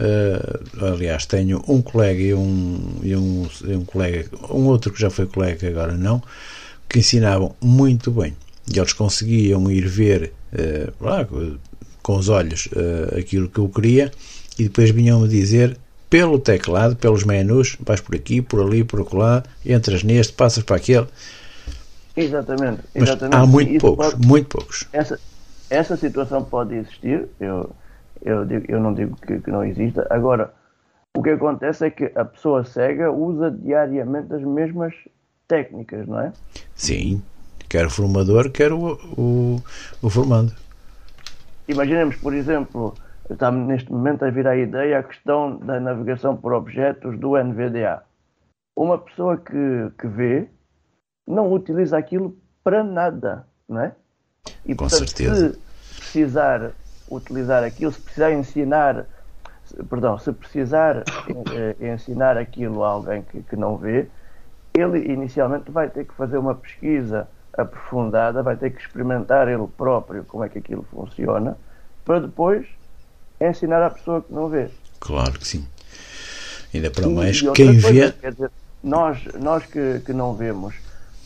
[0.00, 5.10] Uh, aliás, tenho um colega e um, e um, um colega, um outro que já
[5.10, 6.22] foi colega, agora não,
[6.88, 8.34] que ensinavam muito bem.
[8.72, 11.26] E eles conseguiam ir ver uh, lá,
[12.02, 14.10] com os olhos uh, aquilo que eu queria
[14.58, 15.76] e depois vinham-me dizer
[16.08, 20.76] pelo teclado, pelos menus, vais por aqui, por ali, por lá, entras neste, passas para
[20.76, 21.06] aquele.
[22.16, 22.80] Exatamente.
[22.94, 23.36] exatamente.
[23.36, 24.88] há muito poucos, pode, muito poucos.
[24.92, 25.20] Essa,
[25.68, 27.70] essa situação pode existir, eu
[28.22, 30.06] eu, digo, eu não digo que, que não exista.
[30.10, 30.52] Agora,
[31.16, 34.94] o que acontece é que a pessoa cega usa diariamente as mesmas
[35.48, 36.32] técnicas, não é?
[36.74, 37.22] Sim,
[37.68, 39.62] quer o formador, quer o, o,
[40.02, 40.52] o formando.
[41.68, 42.94] Imaginemos, por exemplo,
[43.28, 48.02] estamos neste momento a vir à ideia a questão da navegação por objetos do NVDA.
[48.76, 50.48] Uma pessoa que, que vê
[51.26, 53.92] não utiliza aquilo para nada, não é?
[54.64, 55.52] E, Com portanto, certeza.
[55.52, 55.58] se
[55.96, 56.72] precisar
[57.10, 59.06] utilizar aquilo, se precisar ensinar,
[59.88, 61.04] perdão, se precisar
[61.52, 64.06] eh, ensinar aquilo a alguém que, que não vê,
[64.72, 70.24] ele inicialmente vai ter que fazer uma pesquisa aprofundada, vai ter que experimentar ele próprio
[70.24, 71.56] como é que aquilo funciona,
[72.04, 72.66] para depois
[73.40, 74.68] ensinar à pessoa que não vê.
[75.00, 75.66] Claro que sim.
[76.72, 78.12] Ainda para mais, quem coisa, vê.
[78.12, 78.50] Quer dizer,
[78.82, 80.74] nós, nós que, que não vemos,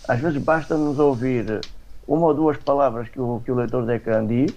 [0.09, 1.61] às vezes basta-nos ouvir
[2.07, 4.55] uma ou duas palavras que o, que o leitor de diz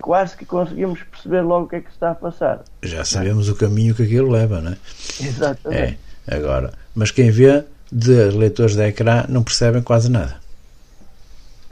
[0.00, 2.62] quase que conseguimos perceber logo o que é que está a passar.
[2.82, 3.52] Já sabemos é?
[3.52, 4.76] o caminho que aquilo leva, não é?
[5.20, 5.98] Exatamente.
[6.26, 6.72] É, agora.
[6.94, 10.40] Mas quem vê de leitores de ecrã não percebem quase nada.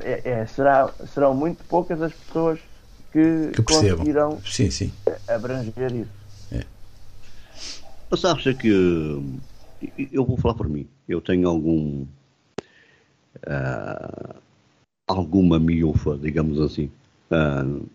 [0.02, 2.58] É, é, será, serão muito poucas as pessoas
[3.12, 4.92] que, que conseguirão sim, sim.
[5.28, 6.10] abranger isso.
[6.52, 6.64] É.
[8.10, 8.68] Mas acha que
[10.12, 10.86] eu vou falar por mim.
[11.08, 12.04] Eu tenho algum
[13.46, 14.34] uh,
[15.06, 16.90] alguma miúfa, digamos assim.
[17.30, 17.86] Uh,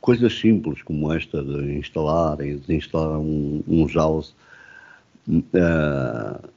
[0.00, 4.34] coisas simples como esta de instalar e desinstalar um, um JAWS,
[5.28, 6.48] uh,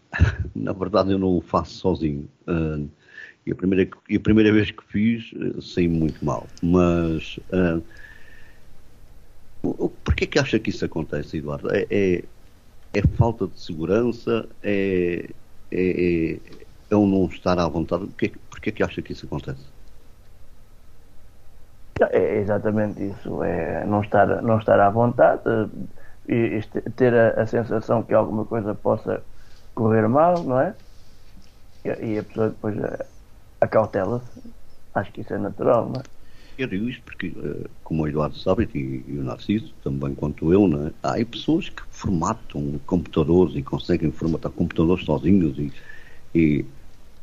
[0.56, 2.28] na verdade eu não o faço sozinho.
[2.48, 2.89] Uh,
[3.46, 6.48] e, a primeira, e a primeira vez que fiz, saí muito mal.
[6.62, 7.84] Mas uh,
[10.04, 11.69] porquê que acha que isso acontece, Eduardo?
[11.74, 12.24] É, é,
[12.93, 14.48] é falta de segurança?
[14.62, 15.30] É,
[15.72, 16.39] é, é,
[16.89, 18.06] é um não estar à vontade?
[18.08, 19.73] Porquê, porquê que acha que isso acontece?
[22.34, 25.43] É exatamente isso, é não estar, não estar à vontade
[26.28, 26.62] e,
[26.96, 29.22] ter a, a, sensação que alguma coisa possa
[29.76, 30.76] correr mal, não é?
[31.86, 33.06] E, e a pessoa depois eh,
[33.62, 34.41] acautela-se.
[34.96, 36.04] Acho que isso é natural, não é?
[36.58, 40.52] Eu digo isto porque, eh, como o Eduardo sabe e, e o Narciso, também quanto
[40.52, 40.91] eu, não é?
[41.04, 45.72] há pessoas que formatam computadores e conseguem formatar computadores sozinhos e,
[46.34, 46.65] e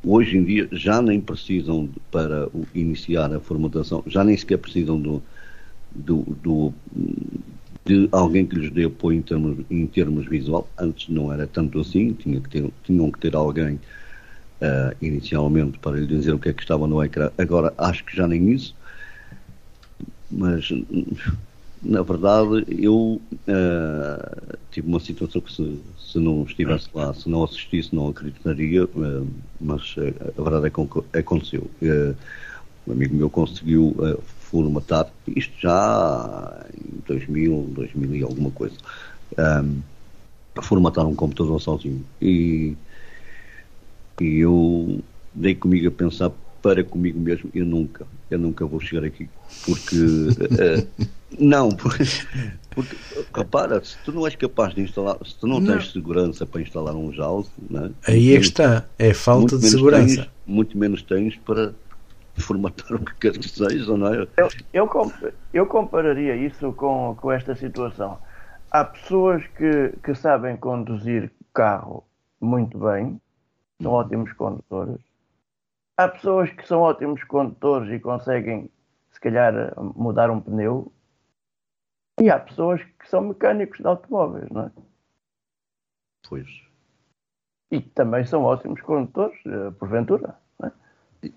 [0.05, 5.23] hoje em dia já nem precisam para iniciar a formatação, já nem sequer precisam do,
[5.95, 6.75] do, do
[7.85, 10.69] de alguém que lhes dê apoio em termos, em termos visual.
[10.79, 15.99] Antes não era tanto assim, tinha que ter, tinham que ter alguém uh, inicialmente para
[15.99, 17.31] lhe dizer o que é que estava no ecrã.
[17.39, 18.75] Agora acho que já nem isso.
[20.31, 20.73] Mas
[21.83, 27.43] na verdade, eu uh, tive uma situação que se, se não estivesse lá, se não
[27.43, 29.27] assistisse, não acreditaria, uh,
[29.59, 31.71] mas uh, a verdade é que aconteceu.
[32.87, 33.97] um amigo meu conseguiu
[34.29, 38.77] formatar, isto já em 2000, 2000 e alguma coisa,
[40.61, 42.05] formatar um computador sozinho.
[42.21, 42.77] E,
[44.21, 45.01] e eu
[45.35, 46.31] dei comigo a pensar
[46.63, 49.29] para comigo mesmo, eu nunca, eu nunca vou chegar aqui.
[49.65, 51.07] Porque, uh,
[51.39, 52.05] não, porque,
[52.71, 52.97] porque,
[53.35, 55.73] repara, se tu não és capaz de instalar, se tu não, não.
[55.73, 60.23] tens segurança para instalar um JAWS, né, aí é que está, é falta de segurança.
[60.23, 61.73] Tens, muito menos tens para
[62.39, 64.27] formatar o que quer que seja, não é?
[64.37, 65.13] Eu, eu,
[65.53, 68.19] eu compararia isso com, com esta situação.
[68.71, 72.05] Há pessoas que, que sabem conduzir carro
[72.41, 73.21] muito bem,
[73.83, 75.01] são ótimos condutores,
[76.01, 78.71] Há pessoas que são ótimos condutores e conseguem,
[79.11, 80.91] se calhar, mudar um pneu.
[82.19, 84.71] E há pessoas que são mecânicos de automóveis, não é?
[86.27, 86.49] Pois.
[87.71, 90.39] E também são ótimos condutores, eh, porventura.
[90.59, 90.73] Não é?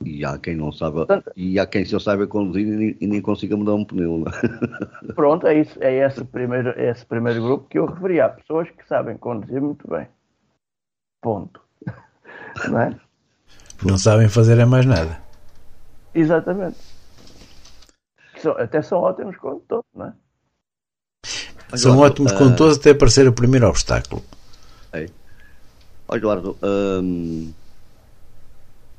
[0.05, 3.05] E há quem não sabe, Portanto, e há quem só saiba conduzir e nem, e
[3.07, 4.19] nem consiga mudar um pneu.
[4.19, 4.31] Não é?
[5.13, 8.21] Pronto, é, isso, é esse, primeiro, é esse primeiro grupo que eu referi.
[8.21, 10.07] Há pessoas que sabem conduzir muito bem.
[11.21, 11.61] Ponto.
[12.71, 13.02] Não é?
[13.85, 15.19] Não sabem fazer é mais nada.
[16.13, 16.77] Exatamente.
[18.57, 20.13] Até são ótimos condutores, não é?
[21.77, 22.37] São ótimos uh...
[22.37, 24.21] condutores até aparecer o primeiro obstáculo.
[24.91, 25.07] É.
[26.07, 27.51] Olha, Eduardo, hum,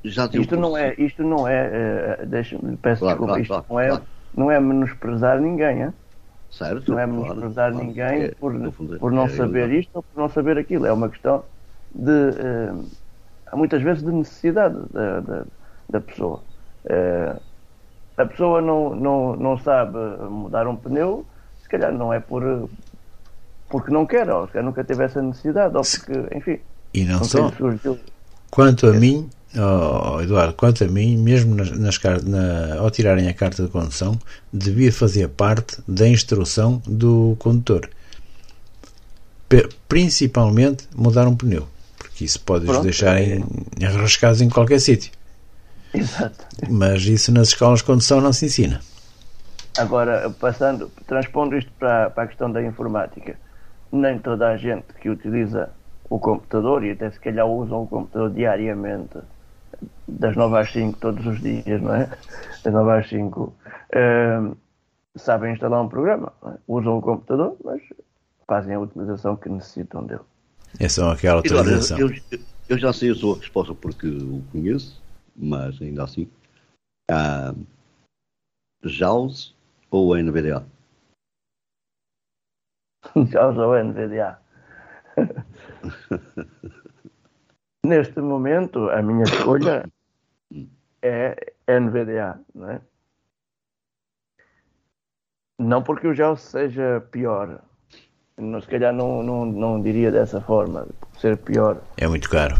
[0.04, 3.68] já isto, não é, isto não é, uh, deixa-me, peço claro, desculpa, claro, isto claro,
[3.68, 4.02] não, é,
[4.34, 5.92] não é menosprezar ninguém, é?
[6.50, 8.52] Certo, não é menosprezar ninguém é, por,
[8.98, 11.44] por não é, saber isto ou por não saber aquilo, é uma questão
[11.94, 12.10] de.
[12.10, 13.03] Uh,
[13.54, 15.44] muitas vezes de necessidade da, da,
[15.90, 16.40] da pessoa.
[16.84, 17.40] Uh,
[18.16, 21.26] a pessoa não, não, não sabe mudar um pneu,
[21.62, 22.68] se calhar não é por
[23.68, 26.60] porque não quer, ou se calhar nunca teve essa necessidade, ou porque, enfim.
[26.92, 27.50] E não, não só.
[28.50, 28.98] Quanto a é.
[29.00, 33.68] mim, oh, Eduardo, quanto a mim, mesmo nas, nas na, ao tirarem a carta de
[33.68, 34.16] condução,
[34.52, 37.90] devia fazer parte da instrução do condutor.
[39.88, 41.66] Principalmente mudar um pneu
[42.14, 43.40] que isso pode os deixar é...
[43.81, 45.12] enrascados em qualquer sítio.
[45.92, 46.46] Exato.
[46.68, 48.81] Mas isso nas escolas de condução não se ensina.
[49.79, 53.37] Agora, passando, transpondo isto para, para a questão da informática,
[53.90, 55.70] nem toda a gente que utiliza
[56.09, 59.18] o computador, e até se calhar usam o computador diariamente,
[60.07, 62.09] das 9 às 5, todos os dias, não é?
[62.62, 63.53] Das 9 às 5, uh,
[63.92, 64.53] ehm,
[65.16, 66.53] sabem instalar um programa, é?
[66.68, 67.83] usam o computador, mas
[68.46, 70.20] fazem a utilização que necessitam dele.
[70.80, 71.98] É só aquela atualização.
[71.98, 72.10] Eu,
[72.68, 75.02] eu, já sei a sua resposta porque o conheço,
[75.37, 76.28] mas ainda assim.
[77.10, 77.54] Ah,
[78.84, 79.54] JAWS
[79.90, 80.66] ou NVDA?
[83.30, 84.40] JAWS ou NVDA?
[87.84, 89.88] Neste momento, a minha escolha
[91.02, 92.80] é NVDA, não é?
[95.58, 97.62] Não porque o JAWS seja pior,
[98.38, 100.86] não, se calhar não, não, não diria dessa forma,
[101.20, 101.78] ser pior.
[101.96, 102.56] É muito caro.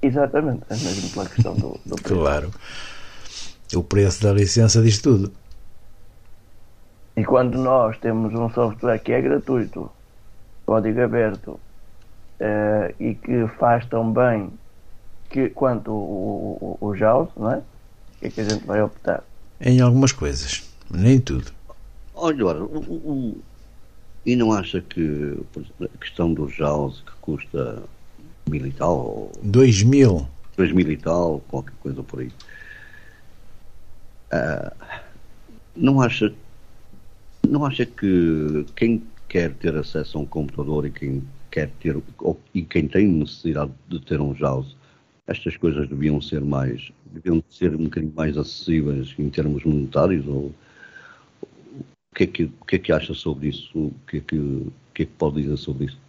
[0.00, 2.14] Exatamente, é mesmo pela questão do, do preço.
[2.14, 2.50] Claro.
[3.74, 5.32] O preço da licença diz tudo.
[7.16, 9.90] E quando nós temos um software que é gratuito,
[10.64, 11.58] código aberto,
[12.38, 14.52] eh, e que faz tão bem
[15.28, 17.56] que, quanto o, o, o JAWS, não é?
[17.56, 17.62] O
[18.20, 19.24] que é que a gente vai optar?
[19.60, 21.50] Em algumas coisas, nem tudo.
[22.14, 23.42] Olha, o, o,
[24.24, 25.38] e não acha que
[25.82, 27.82] a questão dos JAWS que custa
[28.48, 29.32] mil e tal?
[29.42, 30.28] Dois mil.
[30.56, 32.32] Dois mil e tal, qualquer coisa por aí.
[34.32, 34.84] Uh,
[35.76, 36.34] não acha
[37.48, 42.38] não acha que quem quer ter acesso a um computador e quem quer ter ou,
[42.52, 44.76] e quem tem necessidade de ter um JAWS
[45.26, 50.52] estas coisas deviam ser mais deviam ser um bocadinho mais acessíveis em termos monetários ou
[52.18, 53.78] que é que, o que é que acha sobre isso?
[53.78, 56.00] O que é que, o que, é que pode dizer sobre isso?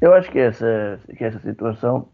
[0.00, 2.06] Eu acho que essa, que essa situação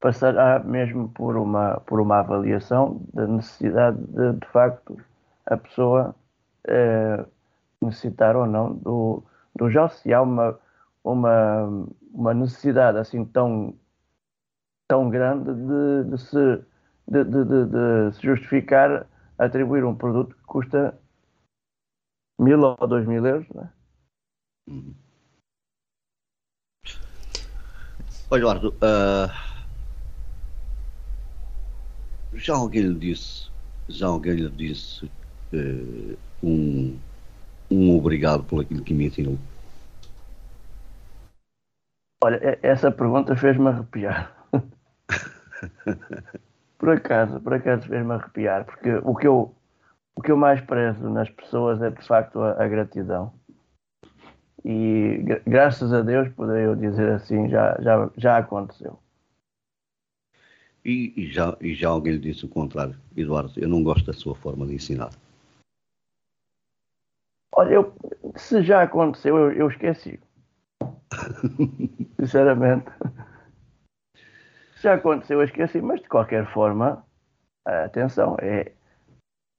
[0.00, 4.96] passará mesmo por uma, por uma avaliação da necessidade de, de facto,
[5.46, 6.14] a pessoa
[6.68, 7.24] eh,
[7.82, 9.24] necessitar ou não do,
[9.56, 10.56] do já se há uma,
[11.02, 13.74] uma, uma necessidade assim tão,
[14.86, 16.62] tão grande de, de se,
[17.08, 20.96] de, de, se justificar atribuir um produto que custa
[22.38, 23.68] mil ou dois mil euros, é?
[24.68, 24.94] Uhum.
[28.28, 29.32] Olha, Eduardo, uh,
[32.32, 33.48] já alguém lhe disse,
[33.88, 35.06] já alguém lhe disse
[35.52, 36.98] uh, um,
[37.70, 39.38] um obrigado por aquilo que me ensinou?
[42.22, 44.34] Olha, essa pergunta fez-me arrepiar.
[46.78, 49.54] por acaso, por acaso fez-me arrepiar, porque o que, eu,
[50.16, 53.32] o que eu mais prezo nas pessoas é de facto a, a gratidão.
[54.64, 58.98] E graças a Deus, poderia eu dizer assim, já, já, já aconteceu.
[60.84, 62.96] E, e, já, e já alguém lhe disse o contrário.
[63.16, 65.10] Eduardo, eu não gosto da sua forma de ensinar.
[67.52, 67.94] Olha, eu,
[68.36, 70.18] se já aconteceu, eu, eu esqueci.
[72.18, 72.90] Sinceramente.
[74.76, 77.04] Se já aconteceu, eu esqueci, mas de qualquer forma,
[77.64, 78.72] atenção, é,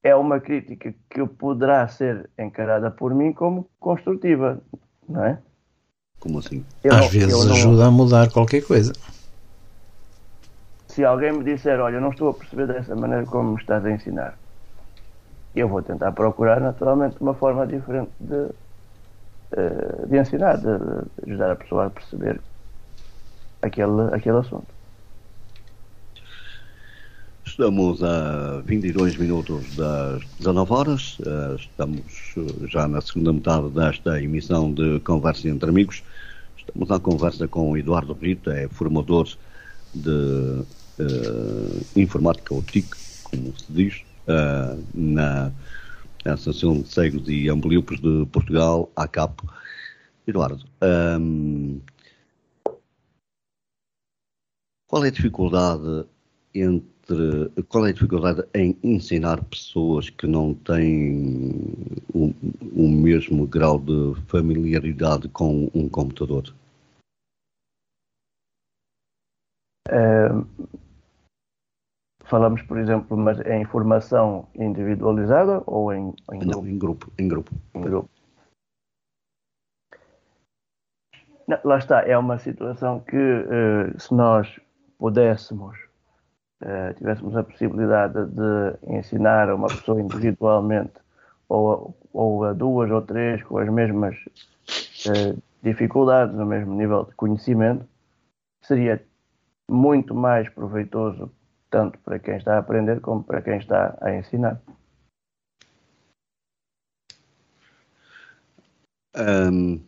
[0.04, 4.62] é uma crítica que poderá ser encarada por mim como construtiva,
[5.08, 5.40] não é?
[6.20, 6.66] Como assim?
[6.84, 7.54] Eu, Às vezes não...
[7.54, 8.94] ajuda a mudar qualquer coisa.
[10.88, 13.92] Se alguém me disser, olha, não estou a perceber dessa maneira como me estás a
[13.92, 14.38] ensinar,
[15.56, 18.50] eu vou tentar procurar naturalmente uma forma diferente de,
[19.52, 20.70] eh, de ensinar, de,
[21.28, 22.42] ajudar a pessoa a perceber
[23.62, 24.77] aquele, aquele assunto.
[27.60, 32.04] Estamos a 22 minutos das 19 horas, eh, estamos
[32.38, 36.04] eh, já na segunda metade desta emissão de Conversa entre Amigos.
[36.56, 39.28] Estamos à conversa com Eduardo Brito, é formador
[39.92, 40.12] de
[41.00, 45.52] uh, informática ou TIC, como se diz, uh, na
[46.26, 49.42] Associação de Cegos e Ambliopes de Portugal, ACAP.
[50.28, 50.64] Eduardo,
[51.20, 51.82] um,
[54.86, 56.06] qual é a dificuldade
[56.54, 56.97] entre
[57.70, 61.52] qual é a dificuldade em ensinar pessoas que não têm
[62.14, 62.34] o,
[62.76, 66.54] o mesmo grau de familiaridade com um computador?
[72.28, 76.68] Falamos, por exemplo, mas em formação individualizada ou em, em Não, grupo?
[76.68, 77.12] em grupo.
[77.18, 77.52] Em grupo.
[77.74, 78.10] Em grupo.
[81.48, 84.60] Não, lá está, é uma situação que uh, se nós
[84.98, 85.87] pudéssemos,
[86.64, 90.94] uh, tivéssemos a possibilidade de ensinar a uma pessoa individualmente
[91.50, 94.16] ou a, ou a duas ou três com as mesmas
[95.08, 97.86] uh, dificuldades, no mesmo nível de conhecimento,
[98.64, 99.04] seria
[99.70, 101.32] muito mais proveitoso
[101.70, 104.62] tanto para quem está a aprender como para quem está a ensinar.
[109.16, 109.82] Um,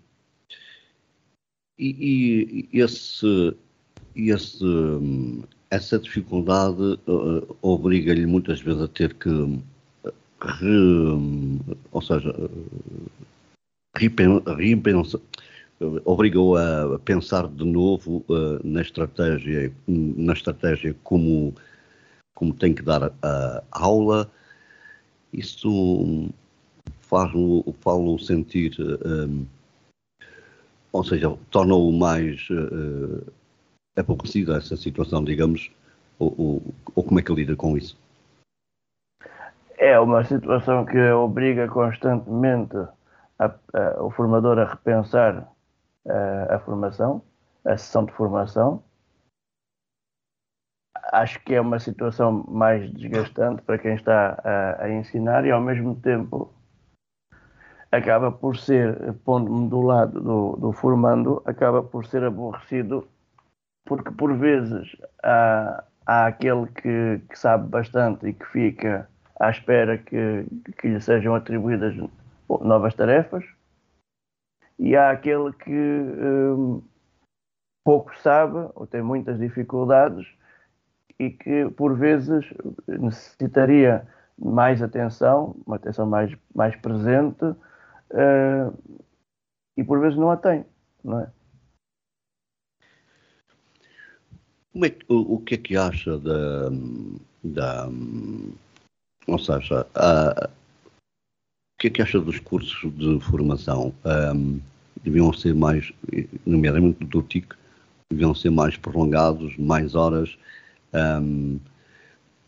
[1.78, 3.55] e, e, esse,
[4.15, 4.65] esse,
[5.72, 9.30] essa dificuldade uh, obriga-lhe muitas vezes a ter que,
[10.41, 11.49] re,
[11.91, 12.34] ou seja,
[13.95, 15.20] repensar,
[16.05, 21.53] obrigou a pensar de novo uh, na estratégia, na estratégia como
[22.36, 24.32] como tem que dar a aula,
[25.34, 26.32] isso
[27.01, 28.74] faz-o faz sentir,
[29.05, 29.45] um,
[30.93, 33.30] ou seja, torna-o mais uh,
[34.00, 35.72] aborrecido a essa situação, digamos,
[36.18, 36.62] ou, ou,
[36.95, 37.97] ou como é que lida com isso?
[39.78, 42.76] É uma situação que obriga constantemente
[43.38, 45.50] a, a, o formador a repensar
[46.08, 47.22] a, a formação,
[47.64, 48.84] a sessão de formação,
[51.12, 55.62] acho que é uma situação mais desgastante para quem está a, a ensinar e ao
[55.62, 56.54] mesmo tempo
[57.91, 63.08] acaba por ser, pondo-me do lado do, do, formando, acaba por ser aborrecido
[63.90, 69.10] porque por vezes há, há aquele que, que sabe bastante e que fica
[69.40, 70.46] à espera que,
[70.78, 71.96] que lhe sejam atribuídas
[72.48, 73.44] novas tarefas
[74.78, 76.84] e há aquele que um,
[77.84, 80.28] pouco sabe ou tem muitas dificuldades
[81.18, 82.46] e que por vezes
[82.88, 88.96] necessitaria mais atenção, uma atenção mais, mais presente uh,
[89.76, 90.64] e por vezes não a tem,
[91.04, 91.39] não é?
[94.86, 96.70] É que, o, o, que é que acha da,
[97.44, 97.90] da
[99.28, 103.94] ou seja, a, o que é que acha dos cursos de formação?
[104.06, 104.60] Um,
[105.04, 105.94] deviam ser mais,
[106.46, 107.54] nomeadamente do TIC,
[108.12, 110.38] deviam ser mais prolongados, mais horas,
[110.94, 111.60] um,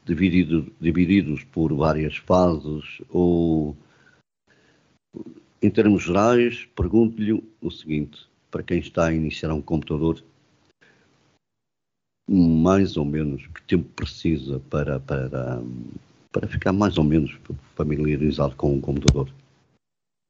[0.06, 3.76] dividido, divididos por várias fases, ou,
[5.62, 10.22] em termos gerais, pergunto-lhe o seguinte: para quem está a iniciar um computador,
[12.32, 15.62] mais ou menos, que tempo precisa para, para,
[16.32, 17.38] para ficar mais ou menos
[17.76, 19.28] familiarizado com um computador?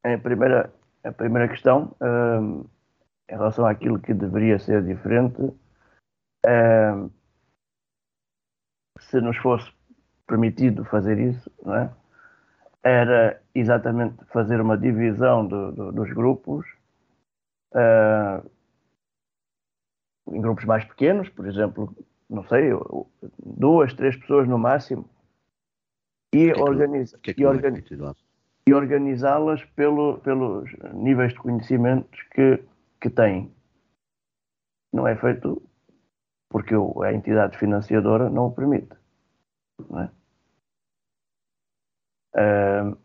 [0.03, 0.73] A primeira,
[1.03, 2.65] a primeira questão, um,
[3.29, 5.41] em relação àquilo que deveria ser diferente,
[6.47, 7.09] um,
[8.99, 9.71] se nos fosse
[10.25, 11.89] permitido fazer isso, é?
[12.83, 16.65] era exatamente fazer uma divisão do, do, dos grupos
[17.73, 18.49] uh,
[20.31, 21.95] em grupos mais pequenos, por exemplo,
[22.29, 22.69] não sei,
[23.37, 25.09] duas, três pessoas no máximo,
[26.33, 27.83] e, é organiza, que é que e, organi
[28.67, 32.63] e organizá-las pelo, pelos níveis de conhecimentos que,
[33.01, 33.51] que têm.
[34.93, 35.61] Não é feito
[36.49, 38.95] porque a entidade financiadora não o permite.
[39.89, 40.11] Não é?
[42.35, 42.97] Uh,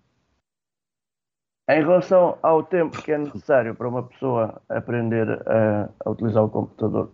[1.68, 6.50] em relação ao tempo que é necessário para uma pessoa aprender a, a utilizar o
[6.50, 7.10] computador,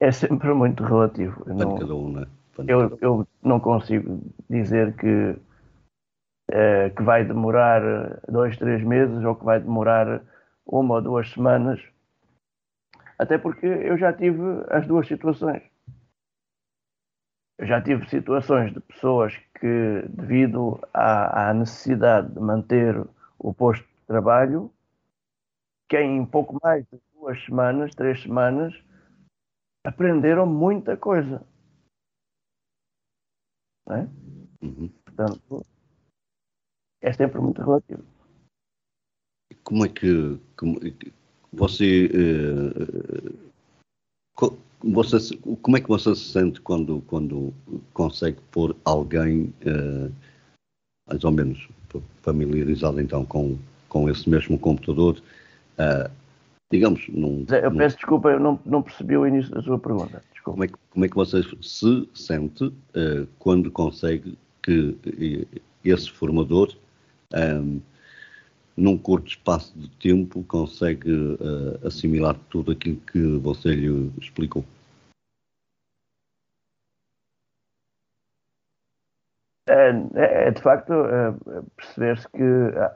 [0.00, 1.42] é sempre muito relativo.
[1.46, 2.26] Eu não, né?
[2.68, 5.36] eu, eu não consigo dizer que,
[6.50, 10.22] é, que vai demorar dois, três meses ou que vai demorar
[10.66, 11.80] uma ou duas semanas,
[13.18, 15.62] até porque eu já tive as duas situações.
[17.58, 22.96] Eu já tive situações de pessoas que, devido à, à necessidade de manter
[23.38, 24.72] o posto de trabalho,
[25.88, 28.74] que em pouco mais de duas semanas, três semanas,
[29.84, 31.46] aprenderam muita coisa.
[33.88, 34.00] É?
[34.64, 34.88] Uhum.
[35.04, 35.66] Portanto,
[37.02, 38.02] é sempre muito relativo.
[39.62, 40.80] Como é que como,
[41.52, 43.52] você, uh,
[44.92, 47.52] você, como é que você se sente quando, quando
[47.92, 50.12] consegue pôr alguém uh,
[51.08, 51.68] mais ou menos
[52.22, 53.56] familiarizado então com,
[53.88, 55.16] com esse mesmo computador
[55.78, 56.10] uh,
[56.72, 57.78] digamos num, eu num...
[57.78, 60.56] peço desculpa, eu não, não percebi o início da sua pergunta desculpa.
[60.56, 64.96] Como, é que, como é que você se sente uh, quando consegue que
[65.84, 66.74] esse formador
[68.76, 74.64] num curto espaço de tempo consegue uh, assimilar tudo aquilo que você lhe explicou?
[79.66, 81.34] É, é, é de facto é,
[81.76, 82.42] perceber-se que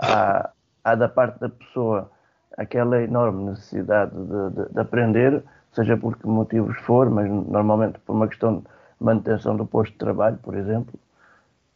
[0.00, 0.50] há,
[0.84, 2.10] há, da parte da pessoa
[2.58, 8.14] aquela enorme necessidade de, de, de, aprender, seja por que motivos for, mas normalmente por
[8.14, 8.64] uma questão de
[9.00, 10.98] manutenção do posto de trabalho, por exemplo.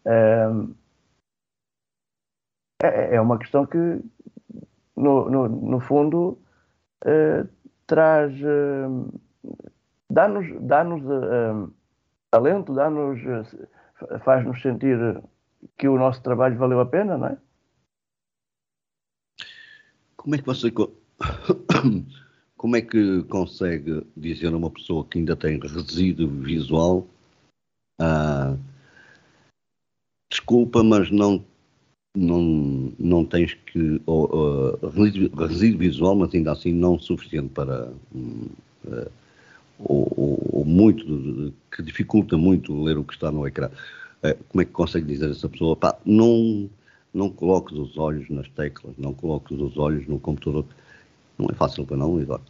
[0.05, 0.47] É,
[2.83, 4.01] é, é uma questão que,
[4.97, 6.39] no, no, no fundo,
[7.05, 7.47] é,
[7.87, 8.35] traz.
[10.11, 11.03] dá-nos dá -nos,
[12.31, 13.21] talento, dá-nos
[14.25, 15.23] faz-nos sentir
[15.79, 17.39] que o nosso trabalho valeu a pena, não é?
[20.17, 20.71] Como é que você
[22.57, 27.07] como é que consegue dizer a uma pessoa que ainda tem resíduo visual
[28.01, 28.57] ah,
[30.31, 31.45] desculpa, mas não
[32.17, 34.79] não, não tens que ou,
[35.37, 39.11] resíduo visual, mas ainda assim não suficiente para uh,
[39.79, 40.13] ou,
[40.53, 43.69] ou, muito que dificulta muito ler o que está no ecrã.
[44.23, 46.69] Uh, como é que consegue dizer a essa pessoa, pá, não
[47.15, 50.65] não coloques os olhos nas teclas, não coloques os olhos no computador.
[51.39, 52.45] Não é fácil para não, Eduardo?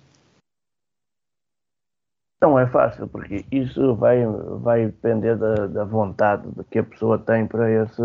[2.40, 4.24] Não é fácil, porque isso vai,
[4.60, 8.02] vai depender da, da vontade de que a pessoa tem para, esse,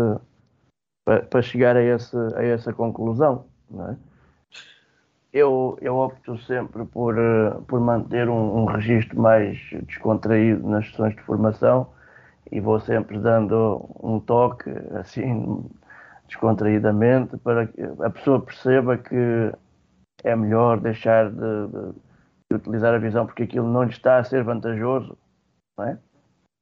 [1.08, 3.46] para, para chegar a, esse, a essa conclusão.
[3.72, 3.96] É?
[5.32, 7.16] eu, eu opto sempre por,
[7.66, 11.88] por manter um, um registro mais descontraído nas sessões de formação
[12.52, 15.64] e vou sempre dando um toque assim
[16.26, 19.50] descontraídamente para que a pessoa perceba que
[20.24, 21.92] é melhor deixar de, de,
[22.50, 25.16] de, utilizar a visão porque aquilo não lhe está a ser vantajoso,
[25.80, 25.96] é?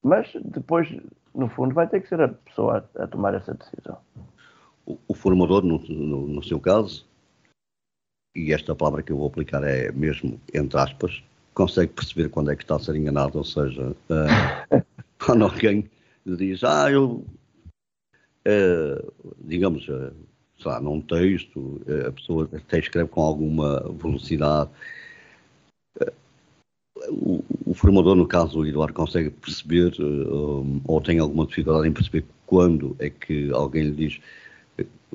[0.05, 0.89] Mas depois,
[1.35, 3.99] no fundo, vai ter que ser a pessoa a, a tomar essa decisão.
[4.87, 7.05] O, formador, no, no, no, seu caso,
[8.37, 12.57] e esta palavra que eu vou aplicar é mesmo entre aspas, consegue perceber quando é
[12.57, 14.85] que está a ser enganado, ou seja, uh,
[15.19, 15.91] quando alguém
[16.25, 17.25] diz, ah, eu
[18.47, 20.13] uh, digamos, uh,
[20.59, 24.71] sei lá, num texto, uh, a pessoa até escreve com alguma velocidade.
[27.09, 31.93] O, o, formador, no caso o Eduardo, consegue perceber um, ou tem alguma dificuldade em
[31.93, 34.21] perceber quando é que alguém lhe diz,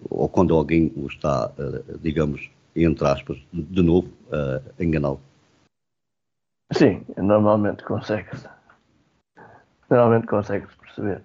[0.09, 1.51] ou quando alguém o está,
[2.01, 5.19] digamos, entre aspas, de novo, a enganá-lo.
[6.73, 8.47] Sim, normalmente consegue-se.
[9.89, 11.21] Normalmente consegue-se perceber.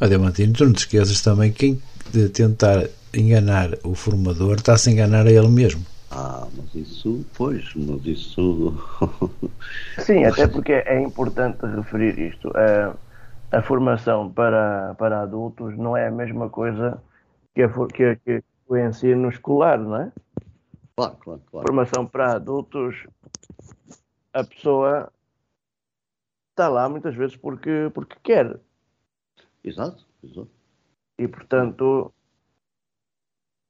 [0.00, 1.80] Olha, tu não te esqueças também quem
[2.10, 5.84] de tentar enganar o formador está-se a enganar a ele mesmo.
[6.10, 8.74] Ah, mas isso, pois, mas isso.
[9.98, 12.50] Sim, até porque é importante referir isto.
[12.56, 12.94] A,
[13.52, 17.02] a formação para, para adultos não é a mesma coisa
[17.54, 20.12] que, a, que, que o ensino escolar, não é?
[20.96, 21.66] Claro, claro, claro.
[21.66, 23.06] Formação para adultos,
[24.32, 25.12] a pessoa
[26.50, 28.58] está lá muitas vezes porque, porque quer.
[29.62, 30.50] Exato, exato.
[31.18, 32.12] E, portanto,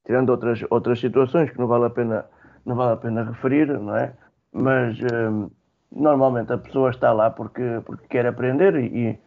[0.05, 2.25] tirando outras, outras situações que não vale a pena,
[2.65, 4.17] não vale a pena referir, não é?
[4.53, 5.51] Mas um,
[5.91, 9.19] normalmente a pessoa está lá porque, porque quer aprender e, e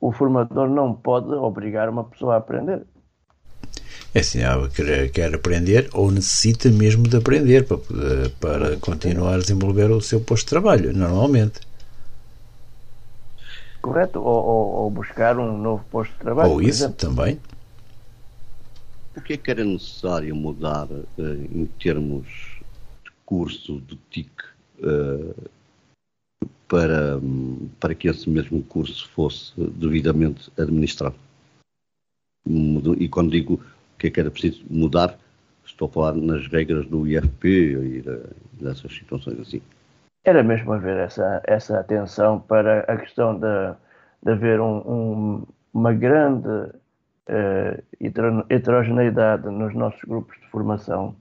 [0.00, 2.82] o formador não pode obrigar uma pessoa a aprender.
[4.14, 7.78] É assim, ela quer, quer aprender ou necessita mesmo de aprender para,
[8.40, 11.60] para continuar a desenvolver o seu posto de trabalho, normalmente.
[13.82, 16.50] Correto, ou, ou, ou buscar um novo posto de trabalho.
[16.50, 16.96] Ou isso exemplo.
[16.96, 17.40] também.
[19.16, 22.26] O que é que era necessário mudar uh, em termos
[23.04, 24.30] de curso do TIC
[24.80, 25.34] uh,
[26.68, 27.20] para,
[27.80, 31.14] para que esse mesmo curso fosse devidamente administrado?
[32.98, 35.18] E quando digo o que é que era preciso mudar,
[35.64, 38.04] estou a falar nas regras do IFP e
[38.52, 39.60] dessas situações assim.
[40.24, 43.74] Era mesmo haver essa, essa atenção para a questão de,
[44.22, 51.14] de haver um, um, uma grande uh, heterogeneidade nos nossos grupos de formação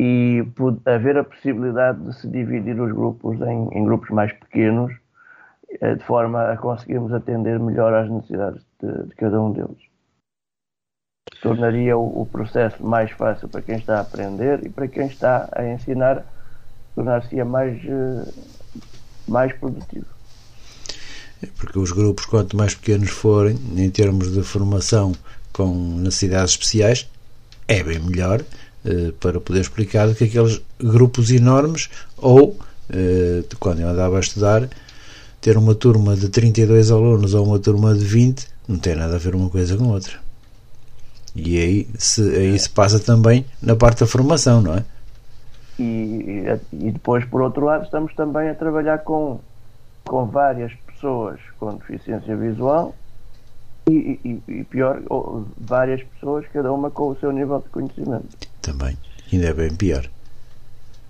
[0.00, 0.46] e
[0.86, 4.92] haver a possibilidade de se dividir os grupos em, em grupos mais pequenos
[5.82, 9.88] uh, de forma a conseguirmos atender melhor às necessidades de, de cada um deles
[11.42, 15.48] tornaria o, o, processo mais fácil para quem está a aprender e para quem está
[15.52, 16.24] a ensinar,
[16.94, 18.34] tornar-se mais, uh,
[19.26, 20.06] mais produtivo.
[21.56, 25.12] Porque os grupos, quanto mais pequenos forem, em termos de formação
[25.52, 27.08] com necessidades especiais,
[27.68, 28.42] é bem melhor
[29.20, 34.68] para poder explicar que aqueles grupos enormes ou, uh, quando eu andava a estudar,
[35.40, 39.18] ter uma turma de 32 alunos ou uma turma de 20 não tem nada a
[39.18, 40.18] ver uma coisa com outra.
[41.34, 44.84] E aí se, aí se passa também na parte da formação, não é?
[45.78, 49.38] E, e depois, por outro lado, estamos também a trabalhar com,
[50.04, 52.94] com várias pessoas com deficiência visual
[53.88, 55.00] e, e, e, pior,
[55.56, 58.47] várias pessoas, cada uma com o seu nível de conhecimento.
[58.68, 58.98] Também,
[59.32, 60.06] ainda é bem pior.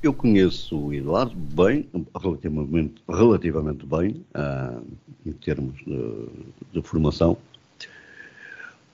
[0.01, 4.81] Eu conheço o Eduardo bem, relativamente, relativamente bem, uh,
[5.27, 6.29] em termos de,
[6.73, 7.37] de formação.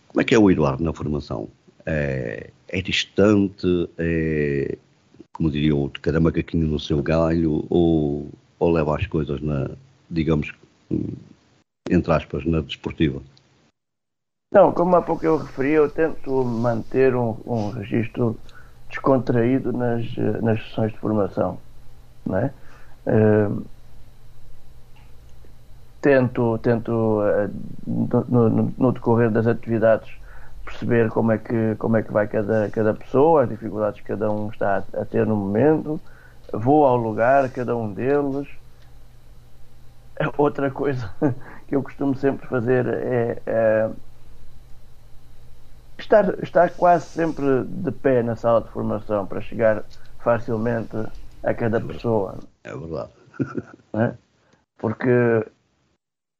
[0.08, 1.48] Como é que é o Eduardo na formação?
[1.84, 3.66] É, é distante?
[3.98, 4.78] É,
[5.34, 7.66] como diria outro, cada macaquinho no seu galho?
[7.68, 9.72] Ou, ou leva as coisas na,
[10.10, 10.50] digamos,
[11.90, 13.20] entre aspas, na desportiva?
[14.50, 18.38] Não, como há pouco eu referi, eu tento manter um, um registro
[18.94, 20.04] descontraído nas,
[20.42, 21.58] nas sessões de formação.
[22.24, 22.50] Não é?
[23.06, 23.64] Uh,
[26.00, 27.48] tento, tento eh,
[27.86, 30.10] no, no, no, decorrer das atividades
[30.64, 34.30] perceber como é que, como é que vai cada, cada pessoa, as dificuldades que cada
[34.30, 36.00] um está a, a ter no momento,
[36.52, 38.48] vou ao lugar, cada um deles.
[40.36, 41.10] Outra coisa
[41.66, 43.90] que eu costumo sempre fazer é, é
[45.98, 49.84] estar, estar quase sempre de pé na sala de formação para chegar
[50.18, 50.96] facilmente
[51.42, 52.38] a cada pessoa.
[52.62, 53.12] É verdade.
[53.94, 54.12] É?
[54.78, 55.46] Porque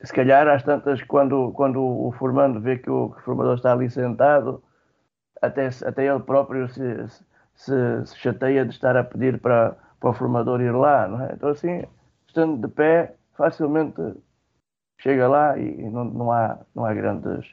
[0.02, 3.72] se calhar às tantas, quando, quando o formando vê que o, que o formador está
[3.72, 4.60] ali sentado,
[5.40, 7.08] até, até ele próprio se,
[7.54, 11.34] se, se, chateia de estar a pedir para, para o formador ir lá, é?
[11.34, 11.84] Então assim,
[12.26, 14.02] estando de pé, facilmente
[15.00, 17.46] chega lá e não, não, há, não há grandes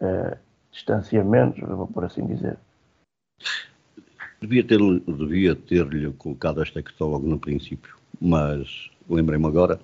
[0.00, 0.38] uh,
[0.72, 1.60] distanciamentos,
[1.92, 2.58] por assim dizer.
[4.40, 9.80] Devia ter-lhe devia ter colocado esta questão logo no princípio, mas lembrei-me agora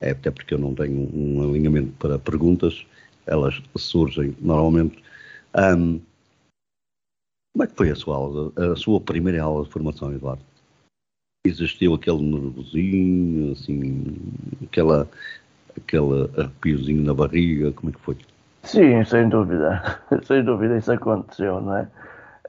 [0.00, 2.86] é até porque eu não tenho um alinhamento para perguntas,
[3.26, 5.02] elas surgem normalmente.
[5.54, 6.00] Um,
[7.52, 10.42] como é que foi a sua aula, a sua primeira aula de formação, Eduardo?
[11.44, 14.16] Existiu aquele nervosinho, assim,
[14.64, 15.08] aquela,
[15.76, 18.16] aquele arrepiozinho na barriga, como é que foi?
[18.62, 19.82] Sim, sem dúvida,
[20.24, 21.88] sem dúvida isso aconteceu, não é?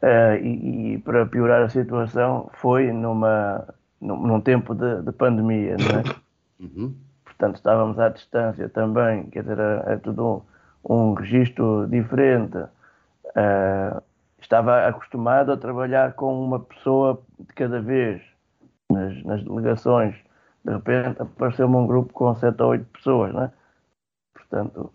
[0.04, 3.68] Uh, e, e, para piorar a situação foi numa,
[4.00, 6.22] num, num tempo de, de pandemia, não é?
[6.62, 6.94] Uhum
[7.42, 10.46] portanto estávamos à distância também, quer dizer, é, é tudo
[10.88, 12.58] um, um registro diferente.
[12.58, 14.02] Uh,
[14.40, 18.22] estava acostumado a trabalhar com uma pessoa de cada vez
[18.92, 20.16] nas, nas delegações.
[20.64, 23.52] De repente apareceu-me um grupo com sete ou oito pessoas, né?
[24.34, 24.94] Portanto,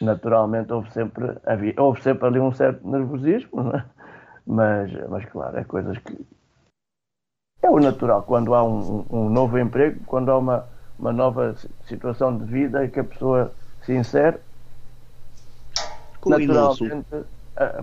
[0.00, 3.84] naturalmente houve sempre, havia, houve sempre ali um certo nervosismo, né?
[4.46, 6.16] mas, mas claro, é coisas que,
[7.62, 10.66] é o natural, quando há um, um novo emprego, quando há uma,
[10.98, 11.54] uma nova
[11.86, 14.38] situação de vida que a pessoa se insere,
[16.24, 17.06] naturalmente,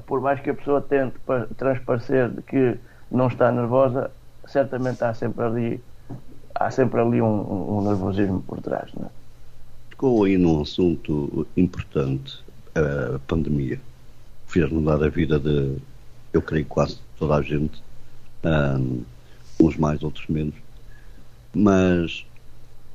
[0.05, 1.15] por mais que a pessoa tente
[1.57, 2.79] transparecer de que
[3.11, 4.11] não está nervosa,
[4.45, 5.83] certamente há sempre ali,
[6.53, 8.93] há sempre ali um, um nervosismo por trás.
[8.93, 9.24] Não é?
[9.95, 12.43] Tocou aí num assunto importante,
[12.75, 13.79] a pandemia.
[14.47, 15.77] Fez mudar a vida de,
[16.33, 17.81] eu creio, quase toda a gente,
[18.43, 19.03] um,
[19.59, 20.53] uns mais, outros menos.
[21.53, 22.25] Mas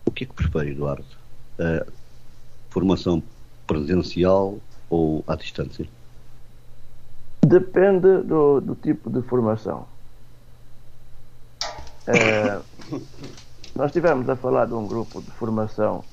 [0.04, 1.04] o que é que prefere, Eduardo?
[1.58, 1.90] Uh,
[2.68, 3.22] formação
[3.66, 5.86] presencial ou à distância?
[7.44, 9.86] Depende do, do tipo de formação.
[12.06, 12.60] É,
[13.74, 16.04] nós estivemos a falar de um grupo de formação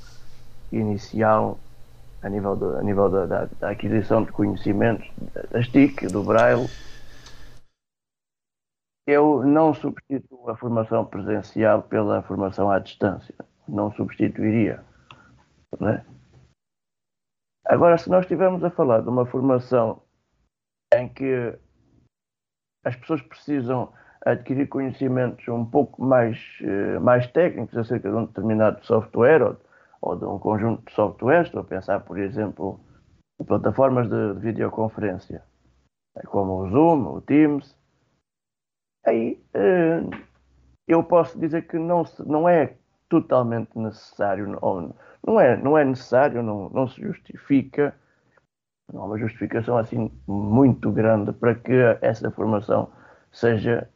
[0.71, 1.59] inicial
[2.21, 5.09] a nível, de, a nível da, da, da, aquisição de conhecimentos,
[5.51, 6.67] das TIC, do Braille.
[9.05, 13.35] Eu não substituo a formação presencial pela formação à distância.
[13.67, 14.83] Não substituiria.
[15.79, 16.05] Não é?
[17.65, 20.01] Agora, se nós estivermos a falar de uma formação
[20.93, 21.57] em que
[22.83, 23.91] as pessoas precisam
[24.25, 29.57] adquirir conhecimentos um pouco mais, eh, mais técnicos acerca de um determinado software ou,
[30.01, 31.47] ou de um conjunto de softwares.
[31.47, 32.79] Estou a pensar, por exemplo,
[33.39, 35.43] em plataformas de, de videoconferência,
[36.27, 37.75] como o Zoom, o Teams.
[39.05, 40.01] Aí eh,
[40.87, 42.75] eu posso dizer que não, não é
[43.09, 44.93] totalmente necessário, ou
[45.25, 47.95] não é, não é necessário, não, não se justifica
[48.91, 52.89] não há uma justificação assim muito grande para que essa formação
[53.31, 53.89] seja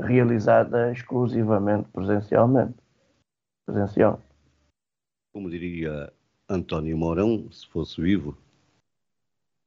[0.00, 2.74] realizada exclusivamente presencialmente.
[3.66, 4.20] Presencial.
[5.32, 6.12] Como diria
[6.48, 8.36] António Mourão, se fosse vivo,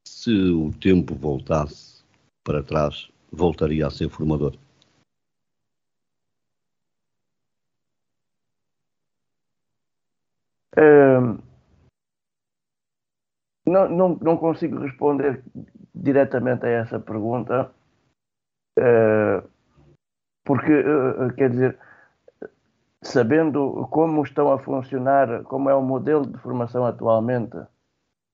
[0.07, 2.03] se o tempo voltasse
[2.43, 4.55] para trás, voltaria a ser formador.
[13.65, 15.43] Não, não, não consigo responder
[15.93, 17.73] diretamente a essa pergunta,
[18.77, 19.49] uh,
[20.45, 21.79] porque, uh, quer dizer,
[23.05, 27.55] sabendo como estão a funcionar, como é o modelo de formação atualmente,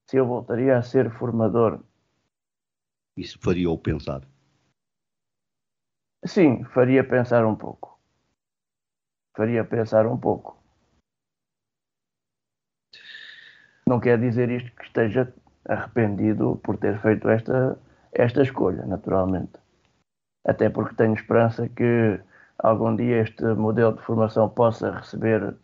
[0.08, 1.80] se eu voltaria a ser formador.
[3.16, 4.22] Isso faria-o pensar?
[6.24, 7.98] Sim, faria pensar um pouco.
[9.36, 10.56] Faria pensar um pouco.
[13.86, 15.34] Não quer dizer isto que esteja
[15.66, 17.78] arrependido por ter feito esta,
[18.12, 19.52] esta escolha, naturalmente.
[20.46, 22.20] Até porque tenho esperança que
[22.62, 25.54] algum dia este modelo de formação possa receber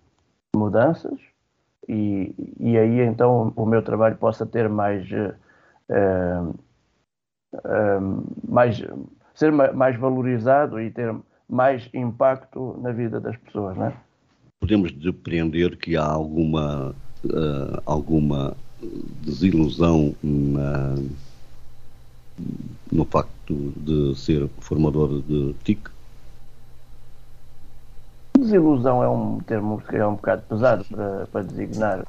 [0.54, 1.18] mudanças
[1.88, 5.08] e, e aí então o meu trabalho possa ter mais,
[5.90, 6.58] uh,
[8.46, 8.82] mais
[9.34, 11.14] ser mais valorizado e ter
[11.48, 13.92] mais impacto na vida das pessoas, é?
[14.60, 16.94] Podemos depreender que há alguma
[17.24, 18.54] uh, alguma
[19.22, 20.96] desilusão na,
[22.92, 25.97] no facto de ser formador de TIC?
[28.40, 32.04] Desilusão é um termo que é um bocado pesado para, para designar.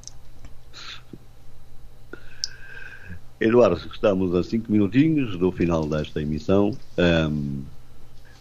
[3.40, 6.72] Eduardo, estamos a cinco minutinhos do final desta emissão.
[6.98, 7.64] Um,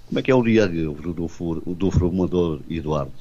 [0.08, 1.28] como é que é o dia a dia do,
[1.74, 3.12] do formador Eduardo?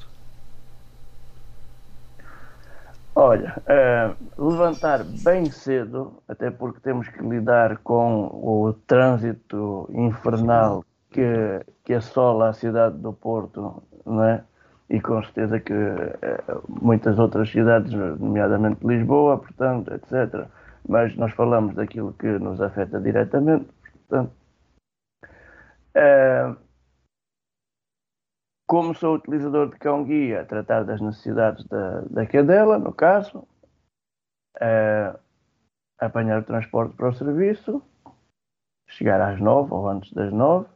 [3.14, 11.60] Olha, uh, levantar bem cedo, até porque temos que lidar com o trânsito infernal que,
[11.84, 14.44] que assola a cidade do Porto, não é?
[14.90, 20.48] E com certeza que uh, muitas outras cidades, nomeadamente Lisboa, portanto, etc.
[20.88, 23.68] Mas nós falamos daquilo que nos afeta diretamente,
[24.08, 24.32] portanto.
[25.94, 26.56] Uh,
[28.66, 33.46] como sou utilizador de cão-guia, tratar das necessidades da, da cadela, no caso,
[34.56, 35.18] uh,
[35.98, 37.82] apanhar o transporte para o serviço,
[38.86, 40.68] chegar às nove ou antes das nove,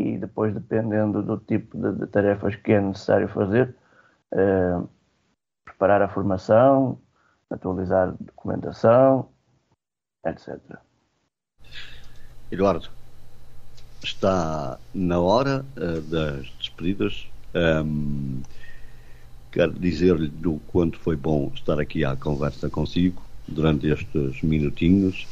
[0.00, 3.74] e depois, dependendo do tipo de, de tarefas que é necessário fazer,
[4.32, 4.88] uh,
[5.64, 6.98] preparar a formação,
[7.50, 9.28] atualizar documentação,
[10.24, 10.58] etc.
[12.50, 12.88] Eduardo,
[14.02, 17.26] está na hora uh, das despedidas.
[17.54, 18.42] Um,
[19.50, 25.26] quero dizer-lhe do quanto foi bom estar aqui à conversa consigo durante estes minutinhos.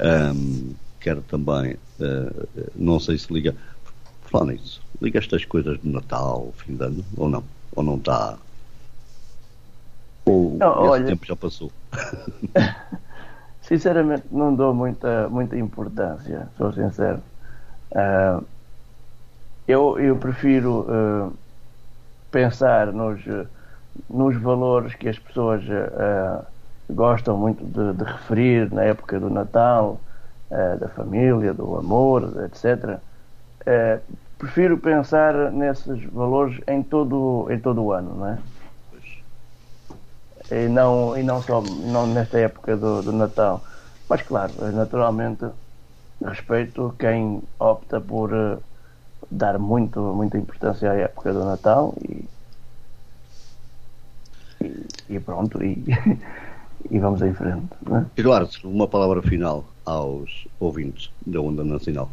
[0.00, 3.54] Um, quero também, uh, não sei se liga,
[4.34, 7.44] falar nisso, liga estas coisas de Natal, fim de ano, ou não?
[7.76, 8.36] Ou não está?
[10.24, 11.70] Ou não, esse olha, tempo já passou?
[13.62, 17.22] sinceramente, não dou muita, muita importância, sou sincero.
[17.92, 18.44] Uh,
[19.68, 21.32] eu, eu prefiro uh,
[22.32, 23.20] pensar nos,
[24.10, 26.44] nos valores que as pessoas uh,
[26.90, 30.00] gostam muito de, de, referir na época do Natal,
[30.78, 33.00] da família, do amor, etc.
[34.38, 38.38] prefiro pensar nesses valores em todo, em todo o ano, não é?
[40.50, 43.64] e não, e não só não nesta época do, do Natal.
[44.08, 45.46] Mas claro, naturalmente
[46.24, 48.62] respeito quem opta por uh,
[49.30, 52.24] dar muito, muita importância à época do Natal e,
[54.60, 55.84] e, e pronto, e,
[56.90, 57.68] e, vamos em frente.
[57.88, 58.06] Né?
[58.16, 62.10] Eduardo, uma palavra final aos ouvintes da Onda Nacional.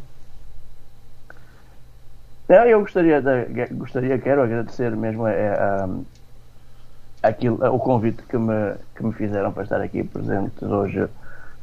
[2.48, 9.02] Eu gostaria, de, gostaria, quero agradecer mesmo a, a, a, o convite que me, que
[9.04, 11.08] me fizeram para estar aqui presentes hoje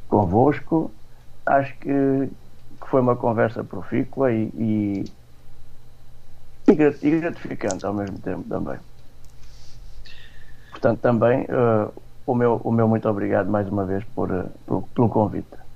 [0.08, 0.92] convosco.
[1.46, 2.30] Acho que,
[2.82, 5.06] que foi uma conversa profícua e, e,
[6.68, 8.80] e gratificante ao mesmo tempo também.
[10.72, 11.94] Portanto, também uh,
[12.26, 15.69] o, meu, o meu muito obrigado mais uma vez por, uh, por pelo convite.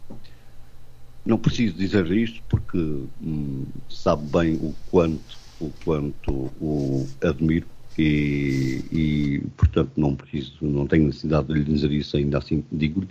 [1.26, 7.68] Não preciso dizer isto porque hum, sabe bem o quanto, o quanto o admiro
[7.98, 13.08] e, e, portanto não preciso, não tenho necessidade de lhe dizer isso, ainda assim digo-lhe.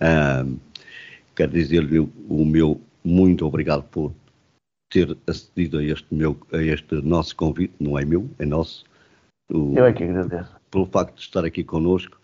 [0.00, 0.56] Hum,
[1.36, 4.12] quero dizer-lhe o meu muito obrigado por
[4.90, 8.84] ter acedido a este, meu, a este nosso convite, não é meu, é nosso.
[9.50, 10.50] O, Eu é que agradeço.
[10.70, 12.20] Pelo facto de estar aqui connosco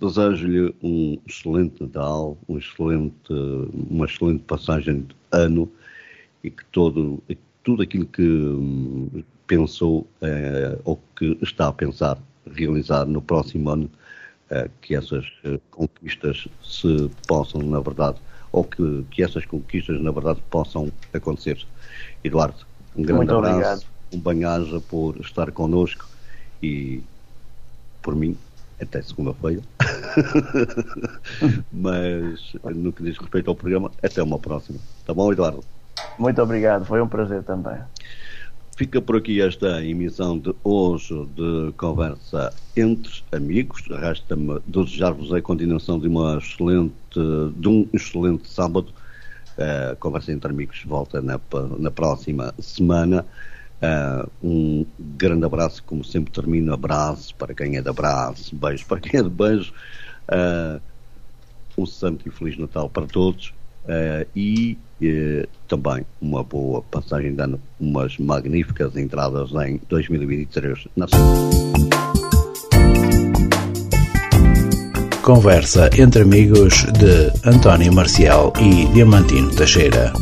[0.00, 3.32] Desejo-lhe um excelente Natal, um excelente,
[3.90, 5.70] uma excelente passagem de ano
[6.42, 7.20] e que todo,
[7.64, 12.16] tudo aquilo que hum, pensou eh, ou que está a pensar
[12.54, 13.90] realizar no próximo ano,
[14.50, 18.18] eh, que essas eh, conquistas se possam, na verdade,
[18.52, 21.66] ou que, que essas conquistas, na verdade, possam acontecer.
[22.22, 23.86] Eduardo, um grande Muito abraço, obrigado.
[24.12, 26.06] um banhaja por estar connosco
[26.62, 27.02] e,
[28.02, 28.36] por mim,
[28.80, 29.62] até segunda-feira.
[31.72, 34.78] Mas no que diz respeito ao programa, até uma próxima.
[35.06, 35.64] Tá bom, Eduardo?
[36.18, 37.78] Muito obrigado, foi um prazer também.
[38.78, 43.82] Fica por aqui esta emissão de hoje de Conversa entre Amigos.
[43.90, 46.94] Resta-me desejar-vos a continuação de, uma excelente,
[47.56, 48.86] de um excelente sábado.
[49.58, 51.40] Uh, Conversa entre Amigos volta na,
[51.76, 53.26] na próxima semana.
[53.80, 59.00] Uh, um grande abraço, como sempre termino, abraço para quem é de abraço, beijo para
[59.00, 59.72] quem é de beijo,
[60.28, 60.80] uh,
[61.76, 63.54] um santo e feliz Natal para todos.
[63.84, 64.76] Uh, e
[65.68, 71.06] também uma boa passagem de ano, umas magníficas entradas em 2023 na
[75.22, 80.12] Conversa entre amigos de António Marcial e Diamantino Teixeira.